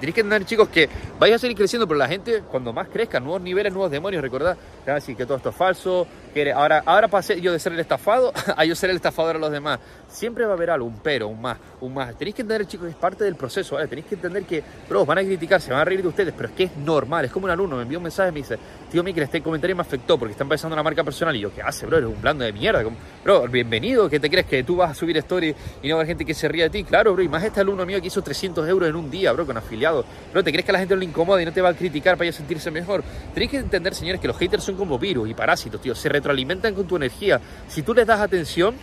Tenéis 0.00 0.14
que 0.14 0.20
entender, 0.20 0.46
chicos, 0.46 0.68
que 0.68 0.88
vais 1.18 1.34
a 1.34 1.38
seguir 1.38 1.56
creciendo, 1.56 1.86
pero 1.88 1.98
la 1.98 2.08
gente, 2.08 2.42
cuando 2.50 2.72
más 2.72 2.88
crezca, 2.88 3.18
nuevos 3.18 3.40
niveles, 3.40 3.72
nuevos 3.72 3.90
demonios, 3.90 4.22
recordad, 4.22 4.54
te 4.54 4.90
van 4.90 4.92
a 4.92 5.00
decir 5.00 5.16
que 5.16 5.24
todo 5.24 5.38
esto 5.38 5.48
es 5.48 5.56
falso, 5.56 6.06
que 6.34 6.52
ahora, 6.52 6.82
ahora 6.84 7.08
pasé 7.08 7.40
yo 7.40 7.50
de 7.50 7.58
ser 7.58 7.72
el 7.72 7.80
estafado 7.80 8.32
a 8.56 8.64
yo 8.66 8.74
ser 8.74 8.90
el 8.90 8.96
estafador 8.96 9.36
a 9.36 9.38
los 9.38 9.50
demás. 9.50 9.80
Siempre 10.16 10.46
va 10.46 10.52
a 10.52 10.54
haber 10.54 10.70
algo, 10.70 10.86
un 10.86 10.98
pero, 11.00 11.28
un 11.28 11.42
más, 11.42 11.58
un 11.78 11.92
más. 11.92 12.16
Tenéis 12.16 12.36
que 12.36 12.40
entender, 12.40 12.66
chicos, 12.66 12.88
es 12.88 12.94
parte 12.94 13.22
del 13.22 13.36
proceso, 13.36 13.74
¿vale? 13.74 13.86
Tenéis 13.86 14.06
que 14.06 14.14
entender 14.14 14.44
que, 14.44 14.62
bro, 14.88 15.04
van 15.04 15.18
a 15.18 15.22
criticar, 15.22 15.60
se 15.60 15.70
van 15.70 15.80
a 15.80 15.84
reír 15.84 16.00
de 16.00 16.08
ustedes, 16.08 16.32
pero 16.34 16.48
es 16.48 16.54
que 16.54 16.62
es 16.64 16.76
normal, 16.78 17.26
es 17.26 17.30
como 17.30 17.44
un 17.44 17.50
alumno, 17.50 17.76
me 17.76 17.82
envió 17.82 17.98
un 17.98 18.04
mensaje 18.04 18.30
y 18.30 18.32
me 18.32 18.38
dice, 18.38 18.58
tío 18.90 19.02
Mikel, 19.02 19.24
este 19.24 19.42
comentario 19.42 19.76
me 19.76 19.82
afectó 19.82 20.18
porque 20.18 20.32
está 20.32 20.44
empezando 20.44 20.72
una 20.74 20.82
marca 20.82 21.04
personal. 21.04 21.36
Y 21.36 21.40
yo, 21.40 21.54
¿qué 21.54 21.60
hace, 21.60 21.84
bro? 21.84 21.98
Eres 21.98 22.08
un 22.08 22.18
blando 22.22 22.44
de 22.44 22.52
mierda. 22.54 22.82
bro, 23.22 23.46
bienvenido, 23.46 24.08
¿qué 24.08 24.18
te 24.18 24.30
crees? 24.30 24.46
Que 24.46 24.64
tú 24.64 24.76
vas 24.76 24.92
a 24.92 24.94
subir 24.94 25.18
story 25.18 25.54
y 25.82 25.88
no 25.88 25.96
va 25.96 26.00
a 26.00 26.04
haber 26.04 26.06
gente 26.06 26.24
que 26.24 26.32
se 26.32 26.48
ría 26.48 26.64
de 26.64 26.70
ti. 26.70 26.84
Claro, 26.84 27.12
bro, 27.12 27.22
y 27.22 27.28
más 27.28 27.44
este 27.44 27.60
alumno 27.60 27.84
mío 27.84 28.00
que 28.00 28.06
hizo 28.06 28.22
300 28.22 28.66
euros 28.66 28.88
en 28.88 28.96
un 28.96 29.10
día, 29.10 29.32
bro, 29.32 29.44
con 29.44 29.58
afiliados. 29.58 30.06
Bro, 30.32 30.42
¿te 30.42 30.50
crees 30.50 30.64
que 30.64 30.70
a 30.70 30.72
la 30.72 30.78
gente 30.78 30.94
no 30.94 31.00
le 31.00 31.04
incomoda 31.04 31.42
y 31.42 31.44
no 31.44 31.52
te 31.52 31.60
va 31.60 31.68
a 31.68 31.74
criticar 31.74 32.16
para 32.16 32.26
ella 32.26 32.34
sentirse 32.38 32.70
mejor? 32.70 33.04
Tenéis 33.34 33.50
que 33.50 33.58
entender, 33.58 33.94
señores, 33.94 34.18
que 34.18 34.28
los 34.28 34.38
haters 34.38 34.64
son 34.64 34.76
como 34.76 34.98
virus 34.98 35.28
y 35.28 35.34
parásitos, 35.34 35.78
tío. 35.82 35.94
Se 35.94 36.08
retroalimentan 36.08 36.74
con 36.74 36.86
tu 36.86 36.96
energía. 36.96 37.38
Si 37.68 37.82
tú 37.82 37.92
les 37.92 38.06
das 38.06 38.20
atención, 38.20 38.76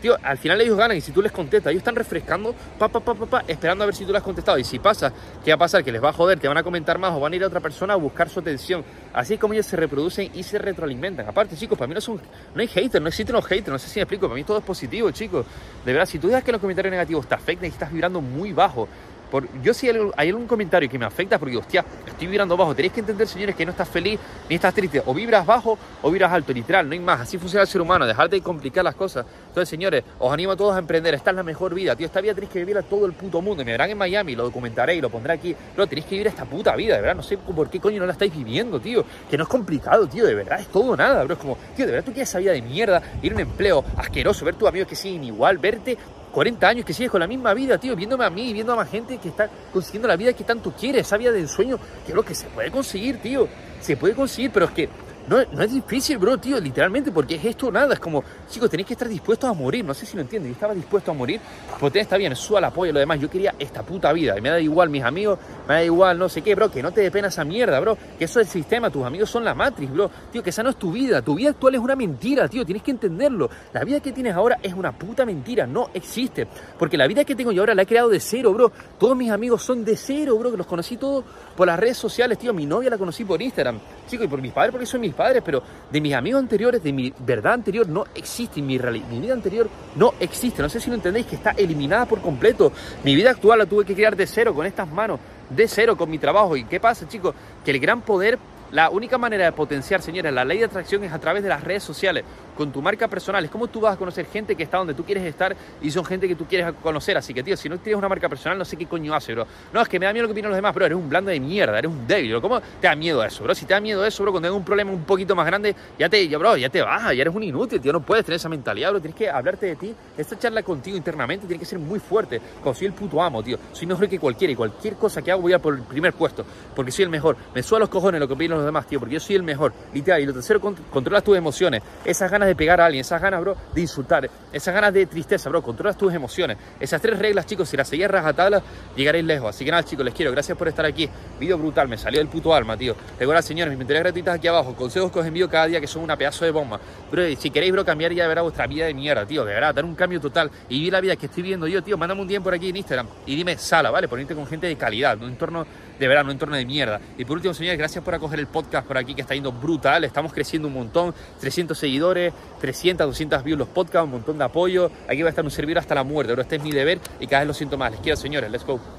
Tío, 0.00 0.16
al 0.22 0.38
final 0.38 0.60
ellos 0.60 0.76
ganan 0.76 0.96
y 0.96 1.00
si 1.00 1.10
tú 1.10 1.20
les 1.20 1.32
contestas, 1.32 1.70
ellos 1.70 1.80
están 1.80 1.96
refrescando, 1.96 2.54
pa, 2.78 2.88
pa, 2.88 3.00
pa, 3.00 3.14
pa, 3.14 3.26
pa, 3.26 3.44
esperando 3.48 3.82
a 3.82 3.86
ver 3.86 3.94
si 3.94 4.04
tú 4.04 4.12
les 4.12 4.18
has 4.18 4.24
contestado. 4.24 4.58
Y 4.58 4.64
si 4.64 4.78
pasa, 4.78 5.12
¿qué 5.44 5.50
va 5.50 5.56
a 5.56 5.58
pasar? 5.58 5.82
Que 5.82 5.90
les 5.90 6.02
va 6.02 6.10
a 6.10 6.12
joder, 6.12 6.38
te 6.38 6.46
van 6.46 6.56
a 6.56 6.62
comentar 6.62 6.98
más 6.98 7.12
o 7.12 7.20
van 7.20 7.32
a 7.32 7.36
ir 7.36 7.44
a 7.44 7.48
otra 7.48 7.60
persona 7.60 7.94
a 7.94 7.96
buscar 7.96 8.28
su 8.28 8.40
atención. 8.40 8.84
Así 9.12 9.34
es 9.34 9.40
como 9.40 9.54
ellos 9.54 9.66
se 9.66 9.76
reproducen 9.76 10.30
y 10.34 10.42
se 10.42 10.58
retroalimentan. 10.58 11.28
Aparte, 11.28 11.56
chicos, 11.56 11.76
para 11.76 11.88
mí 11.88 11.94
no, 11.94 12.00
son, 12.00 12.20
no 12.54 12.60
hay 12.60 12.68
haters, 12.68 13.02
no 13.02 13.08
existen 13.08 13.34
los 13.34 13.46
haters, 13.46 13.68
no 13.68 13.78
sé 13.78 13.88
si 13.88 13.98
me 13.98 14.02
explico, 14.02 14.26
para 14.26 14.36
mí 14.36 14.44
todo 14.44 14.58
es 14.58 14.64
positivo, 14.64 15.10
chicos. 15.10 15.44
De 15.84 15.92
verdad, 15.92 16.06
si 16.06 16.18
tú 16.18 16.28
dejas 16.28 16.44
que 16.44 16.52
los 16.52 16.60
comentarios 16.60 16.92
negativos 16.92 17.26
te 17.26 17.34
afecten 17.34 17.68
y 17.68 17.72
estás 17.72 17.92
vibrando 17.92 18.20
muy 18.20 18.52
bajo, 18.52 18.88
por, 19.30 19.46
yo 19.62 19.74
si 19.74 19.88
hay, 19.88 19.96
hay, 20.16 20.28
algún 20.28 20.46
comentario 20.46 20.88
que 20.88 20.98
me 20.98 21.04
afecta 21.04 21.38
porque, 21.38 21.56
hostia, 21.56 21.84
estoy 22.06 22.26
vibrando 22.26 22.56
bajo. 22.56 22.74
Tenéis 22.74 22.92
que 22.92 23.00
entender, 23.00 23.26
señores, 23.26 23.54
que 23.54 23.64
no 23.64 23.72
estás 23.72 23.88
feliz 23.88 24.18
ni 24.48 24.56
estás 24.56 24.74
triste. 24.74 25.02
O 25.06 25.14
vibras 25.14 25.44
bajo 25.44 25.78
o 26.02 26.10
vibras 26.10 26.32
alto, 26.32 26.52
literal, 26.52 26.86
no 26.86 26.92
hay 26.92 27.00
más. 27.00 27.20
Así 27.20 27.38
funciona 27.38 27.62
el 27.62 27.68
ser 27.68 27.80
humano, 27.80 28.06
dejar 28.06 28.28
de 28.28 28.40
complicar 28.40 28.84
las 28.84 28.94
cosas. 28.94 29.26
Entonces, 29.48 29.68
señores, 29.68 30.04
os 30.18 30.32
animo 30.32 30.52
a 30.52 30.56
todos 30.56 30.74
a 30.74 30.78
emprender. 30.78 31.14
Esta 31.14 31.30
es 31.30 31.36
la 31.36 31.42
mejor 31.42 31.74
vida, 31.74 31.94
tío. 31.96 32.06
Esta 32.06 32.20
vida 32.20 32.34
tenéis 32.34 32.52
que 32.52 32.64
todo 32.88 33.06
el 33.06 33.12
puto 33.12 33.40
mundo. 33.40 33.64
Me 33.64 33.72
verán 33.72 33.90
en 33.90 33.98
Miami, 33.98 34.34
lo 34.34 34.44
documentaré 34.44 34.96
y 34.96 35.00
lo 35.00 35.10
pondré 35.10 35.32
aquí. 35.32 35.54
Pero 35.74 35.86
tenéis 35.86 36.06
que 36.06 36.14
vivir 36.14 36.28
esta 36.28 36.44
puta 36.44 36.74
vida, 36.76 36.96
de 36.96 37.02
verdad. 37.02 37.16
No 37.16 37.22
sé 37.22 37.38
por 37.38 37.68
qué 37.70 37.80
coño 37.80 37.98
no 38.00 38.06
la 38.06 38.12
estáis 38.12 38.34
viviendo, 38.34 38.80
tío. 38.80 39.04
Que 39.30 39.36
no 39.36 39.44
es 39.44 39.48
complicado, 39.48 40.06
tío, 40.06 40.24
de 40.26 40.34
verdad. 40.34 40.60
Es 40.60 40.68
todo 40.68 40.96
nada, 40.96 41.24
bro. 41.24 41.34
Es 41.34 41.40
como, 41.40 41.58
tío, 41.76 41.86
de 41.86 41.92
verdad 41.92 42.04
tú 42.04 42.12
quieres 42.12 42.28
esa 42.28 42.38
vida 42.38 42.52
de 42.52 42.62
mierda, 42.62 43.02
ir 43.22 43.32
a 43.32 43.34
un 43.34 43.40
empleo 43.40 43.84
asqueroso, 43.96 44.44
ver 44.44 44.54
tus 44.54 44.68
amigos 44.68 44.88
que 44.88 44.96
siguen 44.96 45.24
igual, 45.24 45.58
verte 45.58 45.96
40 46.28 46.68
años 46.68 46.84
que 46.84 46.92
sigues 46.92 47.10
con 47.10 47.20
la 47.20 47.26
misma 47.26 47.54
vida, 47.54 47.78
tío, 47.78 47.96
viéndome 47.96 48.24
a 48.24 48.30
mí, 48.30 48.52
viendo 48.52 48.72
a 48.72 48.76
más 48.76 48.90
gente 48.90 49.18
que 49.18 49.28
está 49.28 49.48
consiguiendo 49.72 50.08
la 50.08 50.16
vida 50.16 50.32
que 50.32 50.44
tanto 50.44 50.72
quieres, 50.72 51.06
esa 51.06 51.16
vida 51.16 51.32
de 51.32 51.40
ensueño, 51.40 51.78
que 52.04 52.12
es 52.12 52.14
lo 52.14 52.24
que 52.24 52.34
se 52.34 52.46
puede 52.46 52.70
conseguir, 52.70 53.20
tío. 53.20 53.48
Se 53.80 53.96
puede 53.96 54.14
conseguir, 54.14 54.50
pero 54.52 54.66
es 54.66 54.72
que 54.72 54.88
no, 55.28 55.44
no, 55.52 55.62
es 55.62 55.72
difícil, 55.72 56.16
bro, 56.16 56.38
tío, 56.38 56.58
literalmente, 56.58 57.12
porque 57.12 57.34
es 57.34 57.44
esto 57.44 57.70
nada. 57.70 57.92
Es 57.92 58.00
como, 58.00 58.24
chicos, 58.48 58.70
tenéis 58.70 58.86
que 58.86 58.94
estar 58.94 59.08
dispuestos 59.08 59.50
a 59.50 59.52
morir. 59.52 59.84
No 59.84 59.92
sé 59.92 60.06
si 60.06 60.16
lo 60.16 60.22
entienden. 60.22 60.50
Yo 60.50 60.54
estaba 60.54 60.72
dispuesto 60.74 61.10
a 61.10 61.14
morir. 61.14 61.38
Porque 61.78 62.00
está 62.00 62.16
bien, 62.16 62.34
suba 62.34 62.60
el 62.60 62.64
apoyo 62.64 62.90
y 62.90 62.92
lo 62.94 63.00
demás. 63.00 63.20
Yo 63.20 63.28
quería 63.28 63.54
esta 63.58 63.82
puta 63.82 64.10
vida. 64.12 64.38
Y 64.38 64.40
me 64.40 64.48
da 64.48 64.58
igual 64.58 64.88
mis 64.88 65.04
amigos, 65.04 65.38
me 65.68 65.74
da 65.74 65.84
igual 65.84 66.18
no 66.18 66.30
sé 66.30 66.40
qué, 66.40 66.54
bro. 66.54 66.70
Que 66.70 66.82
no 66.82 66.92
te 66.92 67.02
dé 67.02 67.10
pena 67.10 67.28
esa 67.28 67.44
mierda, 67.44 67.78
bro. 67.80 67.98
Que 68.18 68.24
eso 68.24 68.40
es 68.40 68.46
el 68.46 68.52
sistema. 68.52 68.88
Tus 68.88 69.04
amigos 69.04 69.28
son 69.28 69.44
la 69.44 69.54
matriz, 69.54 69.90
bro. 69.90 70.10
Tío, 70.32 70.42
que 70.42 70.48
esa 70.48 70.62
no 70.62 70.70
es 70.70 70.76
tu 70.76 70.92
vida. 70.92 71.20
Tu 71.20 71.34
vida 71.34 71.50
actual 71.50 71.74
es 71.74 71.80
una 71.80 71.94
mentira, 71.94 72.48
tío. 72.48 72.64
Tienes 72.64 72.82
que 72.82 72.92
entenderlo. 72.92 73.50
La 73.74 73.84
vida 73.84 74.00
que 74.00 74.12
tienes 74.12 74.34
ahora 74.34 74.58
es 74.62 74.72
una 74.72 74.92
puta 74.92 75.26
mentira. 75.26 75.66
No 75.66 75.90
existe. 75.92 76.48
Porque 76.78 76.96
la 76.96 77.06
vida 77.06 77.24
que 77.26 77.36
tengo 77.36 77.52
yo 77.52 77.60
ahora 77.62 77.74
la 77.74 77.82
he 77.82 77.86
creado 77.86 78.08
de 78.08 78.18
cero, 78.18 78.54
bro. 78.54 78.72
Todos 78.98 79.14
mis 79.14 79.30
amigos 79.30 79.62
son 79.62 79.84
de 79.84 79.94
cero, 79.94 80.38
bro. 80.38 80.50
Que 80.50 80.56
los 80.56 80.66
conocí 80.66 80.96
todos 80.96 81.22
por 81.54 81.66
las 81.66 81.78
redes 81.78 81.98
sociales, 81.98 82.38
tío. 82.38 82.54
Mi 82.54 82.64
novia 82.64 82.88
la 82.88 82.96
conocí 82.96 83.26
por 83.26 83.42
Instagram. 83.42 83.78
Chicos, 84.08 84.24
y 84.24 84.28
por 84.28 84.40
mis 84.40 84.52
padres 84.52 84.72
porque 84.72 84.86
son 84.86 85.02
mis 85.02 85.14
padres, 85.18 85.42
pero 85.44 85.62
de 85.90 86.00
mis 86.00 86.14
amigos 86.14 86.40
anteriores, 86.40 86.82
de 86.82 86.92
mi 86.92 87.12
verdad 87.18 87.54
anterior, 87.54 87.88
no 87.88 88.04
existe. 88.14 88.62
Mi, 88.62 88.78
mi 88.78 89.18
vida 89.20 89.34
anterior 89.34 89.68
no 89.96 90.14
existe. 90.20 90.62
No 90.62 90.68
sé 90.68 90.78
si 90.80 90.88
lo 90.88 90.94
entendéis, 90.94 91.26
que 91.26 91.34
está 91.36 91.50
eliminada 91.50 92.06
por 92.06 92.20
completo. 92.20 92.72
Mi 93.04 93.14
vida 93.16 93.30
actual 93.30 93.58
la 93.58 93.66
tuve 93.66 93.84
que 93.84 93.94
crear 93.94 94.14
de 94.14 94.26
cero, 94.26 94.54
con 94.54 94.64
estas 94.64 94.88
manos, 94.88 95.18
de 95.50 95.66
cero, 95.66 95.96
con 95.96 96.08
mi 96.08 96.18
trabajo. 96.18 96.56
¿Y 96.56 96.64
qué 96.64 96.78
pasa, 96.78 97.08
chicos? 97.08 97.34
Que 97.64 97.72
el 97.72 97.80
gran 97.80 98.00
poder 98.00 98.38
la 98.70 98.90
única 98.90 99.16
manera 99.16 99.46
de 99.46 99.52
potenciar, 99.52 100.02
señores, 100.02 100.32
la 100.32 100.44
ley 100.44 100.58
de 100.58 100.66
atracción 100.66 101.02
es 101.02 101.12
a 101.12 101.18
través 101.18 101.42
de 101.42 101.48
las 101.48 101.64
redes 101.64 101.82
sociales, 101.82 102.24
con 102.54 102.70
tu 102.70 102.82
marca 102.82 103.08
personal. 103.08 103.42
Es 103.44 103.50
como 103.50 103.68
tú 103.68 103.80
vas 103.80 103.94
a 103.94 103.96
conocer 103.96 104.26
gente 104.26 104.54
que 104.54 104.64
está 104.64 104.76
donde 104.76 104.92
tú 104.92 105.04
quieres 105.04 105.24
estar 105.24 105.56
y 105.80 105.90
son 105.90 106.04
gente 106.04 106.28
que 106.28 106.34
tú 106.34 106.44
quieres 106.44 106.74
conocer. 106.82 107.16
Así 107.16 107.32
que, 107.32 107.42
tío, 107.42 107.56
si 107.56 107.68
no 107.68 107.78
tienes 107.78 107.98
una 107.98 108.08
marca 108.08 108.28
personal, 108.28 108.58
no 108.58 108.64
sé 108.64 108.76
qué 108.76 108.84
coño 108.86 109.14
hace, 109.14 109.32
bro. 109.32 109.46
No, 109.72 109.80
es 109.80 109.88
que 109.88 109.98
me 109.98 110.04
da 110.04 110.12
miedo 110.12 110.24
lo 110.24 110.28
que 110.28 110.32
opinan 110.32 110.50
los 110.50 110.56
demás, 110.56 110.74
bro. 110.74 110.84
Eres 110.84 110.98
un 110.98 111.08
blando 111.08 111.30
de 111.30 111.40
mierda, 111.40 111.78
eres 111.78 111.90
un 111.90 112.06
débil. 112.06 112.32
Bro. 112.32 112.42
¿Cómo 112.42 112.60
te 112.60 112.88
da 112.88 112.94
miedo 112.94 113.24
eso, 113.24 113.44
bro? 113.44 113.54
Si 113.54 113.64
te 113.64 113.72
da 113.72 113.80
miedo 113.80 114.04
eso, 114.04 114.22
bro, 114.22 114.32
cuando 114.32 114.48
tengas 114.48 114.58
un 114.58 114.64
problema 114.64 114.90
un 114.90 115.04
poquito 115.04 115.34
más 115.34 115.46
grande, 115.46 115.74
ya 115.98 116.08
te, 116.08 116.28
ya, 116.28 116.36
bro, 116.36 116.56
ya 116.56 116.68
te 116.68 116.82
baja, 116.82 117.14
ya 117.14 117.22
eres 117.22 117.34
un 117.34 117.42
inútil, 117.42 117.80
tío. 117.80 117.92
No 117.92 118.00
puedes 118.00 118.24
tener 118.24 118.36
esa 118.36 118.48
mentalidad, 118.48 118.90
bro. 118.90 119.00
Tienes 119.00 119.16
que 119.16 119.30
hablarte 119.30 119.66
de 119.66 119.76
ti. 119.76 119.94
Esta 120.16 120.38
charla 120.38 120.62
contigo 120.62 120.96
internamente 120.96 121.46
tiene 121.46 121.60
que 121.60 121.66
ser 121.66 121.78
muy 121.78 122.00
fuerte. 122.00 122.40
Como 122.62 122.74
soy 122.74 122.88
el 122.88 122.92
puto 122.92 123.22
amo, 123.22 123.42
tío. 123.42 123.56
Soy 123.72 123.86
mejor 123.86 124.08
que 124.08 124.18
cualquiera 124.18 124.52
y 124.52 124.56
cualquier 124.56 124.94
cosa 124.94 125.22
que 125.22 125.30
hago 125.30 125.42
voy 125.42 125.52
a 125.52 125.58
por 125.58 125.74
el 125.74 125.82
primer 125.82 126.12
puesto. 126.12 126.44
Porque 126.74 126.90
soy 126.90 127.04
el 127.04 127.10
mejor. 127.10 127.36
Me 127.54 127.62
suelo 127.62 127.78
los 127.78 127.88
cojones 127.88 128.20
lo 128.20 128.26
que 128.26 128.34
opinan 128.34 128.57
los 128.58 128.66
demás, 128.66 128.86
tío. 128.86 128.98
Porque 128.98 129.14
yo 129.14 129.20
soy 129.20 129.36
el 129.36 129.42
mejor, 129.42 129.72
literal. 129.92 130.20
Y 130.20 130.26
lo 130.26 130.32
tercero, 130.32 130.60
controlas 130.60 131.24
tus 131.24 131.36
emociones. 131.36 131.82
Esas 132.04 132.30
ganas 132.30 132.48
de 132.48 132.54
pegar 132.54 132.80
a 132.80 132.86
alguien, 132.86 133.00
esas 133.00 133.20
ganas, 133.20 133.40
bro, 133.40 133.56
de 133.74 133.80
insultar, 133.80 134.28
esas 134.52 134.74
ganas 134.74 134.92
de 134.92 135.06
tristeza, 135.06 135.48
bro. 135.48 135.62
Controlas 135.62 135.96
tus 135.96 136.12
emociones. 136.12 136.56
Esas 136.80 137.00
tres 137.00 137.18
reglas, 137.18 137.46
chicos, 137.46 137.68
si 137.68 137.76
las 137.76 137.88
seguís 137.88 138.08
rajatabla, 138.08 138.62
llegaréis 138.96 139.24
lejos. 139.24 139.50
Así 139.50 139.64
que 139.64 139.70
nada, 139.70 139.82
chicos, 139.82 140.04
les 140.04 140.14
quiero. 140.14 140.32
Gracias 140.32 140.56
por 140.56 140.68
estar 140.68 140.84
aquí. 140.84 141.08
Video 141.38 141.58
brutal, 141.58 141.88
me 141.88 141.98
salió 141.98 142.20
del 142.20 142.28
puto 142.28 142.54
alma, 142.54 142.76
tío. 142.76 142.94
Recuerda, 143.18 143.42
señores, 143.42 143.70
mis 143.70 143.78
mentorías 143.78 144.04
gratuitas 144.04 144.34
aquí 144.36 144.48
abajo. 144.48 144.74
Consejos 144.74 145.10
que 145.12 145.18
os 145.18 145.26
envío 145.26 145.48
cada 145.48 145.66
día 145.66 145.80
que 145.80 145.86
son 145.86 146.02
una 146.02 146.16
pedazo 146.16 146.44
de 146.44 146.50
bomba. 146.50 146.80
Bro, 147.10 147.22
si 147.36 147.50
queréis, 147.50 147.72
bro, 147.72 147.84
cambiar 147.84 148.12
ya 148.12 148.24
de 148.24 148.28
verdad 148.28 148.42
vuestra 148.42 148.66
vida 148.66 148.86
de 148.86 148.94
mierda, 148.94 149.26
tío. 149.26 149.44
De 149.44 149.54
verdad, 149.54 149.74
dar 149.74 149.84
un 149.84 149.94
cambio 149.94 150.20
total 150.20 150.50
y 150.68 150.74
vivir 150.74 150.92
la 150.92 151.00
vida 151.00 151.16
que 151.16 151.26
estoy 151.26 151.42
viendo 151.42 151.66
yo, 151.66 151.82
tío. 151.82 151.96
Mándame 151.96 152.20
un 152.20 152.28
día 152.28 152.40
por 152.40 152.54
aquí 152.54 152.68
en 152.70 152.76
Instagram 152.76 153.06
y 153.26 153.36
dime 153.36 153.56
sala, 153.58 153.90
¿vale? 153.90 154.08
Ponerte 154.08 154.34
con 154.34 154.46
gente 154.46 154.66
de 154.66 154.76
calidad, 154.76 155.16
un 155.18 155.30
entorno 155.30 155.66
de 155.98 156.08
verdad, 156.08 156.24
un 156.24 156.30
entorno 156.30 156.56
de 156.56 156.64
mierda. 156.64 157.00
Y 157.16 157.24
por 157.24 157.36
último, 157.36 157.54
señores, 157.54 157.78
gracias 157.78 158.04
por 158.04 158.14
acoger 158.14 158.38
el 158.38 158.46
podcast 158.46 158.86
por 158.86 158.98
aquí 158.98 159.14
que 159.14 159.22
está 159.22 159.34
yendo 159.34 159.52
brutal. 159.52 160.04
Estamos 160.04 160.32
creciendo 160.32 160.68
un 160.68 160.74
montón, 160.74 161.14
300 161.40 161.78
seguidores, 161.78 162.32
300, 162.60 163.06
200 163.06 163.44
views 163.44 163.58
los 163.58 163.68
podcasts, 163.68 164.04
un 164.04 164.12
montón 164.12 164.38
de 164.38 164.44
apoyo. 164.44 164.90
Aquí 165.08 165.22
va 165.22 165.28
a 165.28 165.30
estar 165.30 165.44
un 165.44 165.50
servidor 165.50 165.80
hasta 165.80 165.94
la 165.94 166.04
muerte, 166.04 166.32
pero 166.32 166.42
este 166.42 166.56
es 166.56 166.62
mi 166.62 166.72
deber 166.72 167.00
y 167.20 167.26
cada 167.26 167.40
vez 167.40 167.48
lo 167.48 167.54
siento 167.54 167.76
más. 167.76 167.90
Les 167.92 168.00
quiero, 168.00 168.16
señores, 168.16 168.50
let's 168.50 168.64
go. 168.64 168.98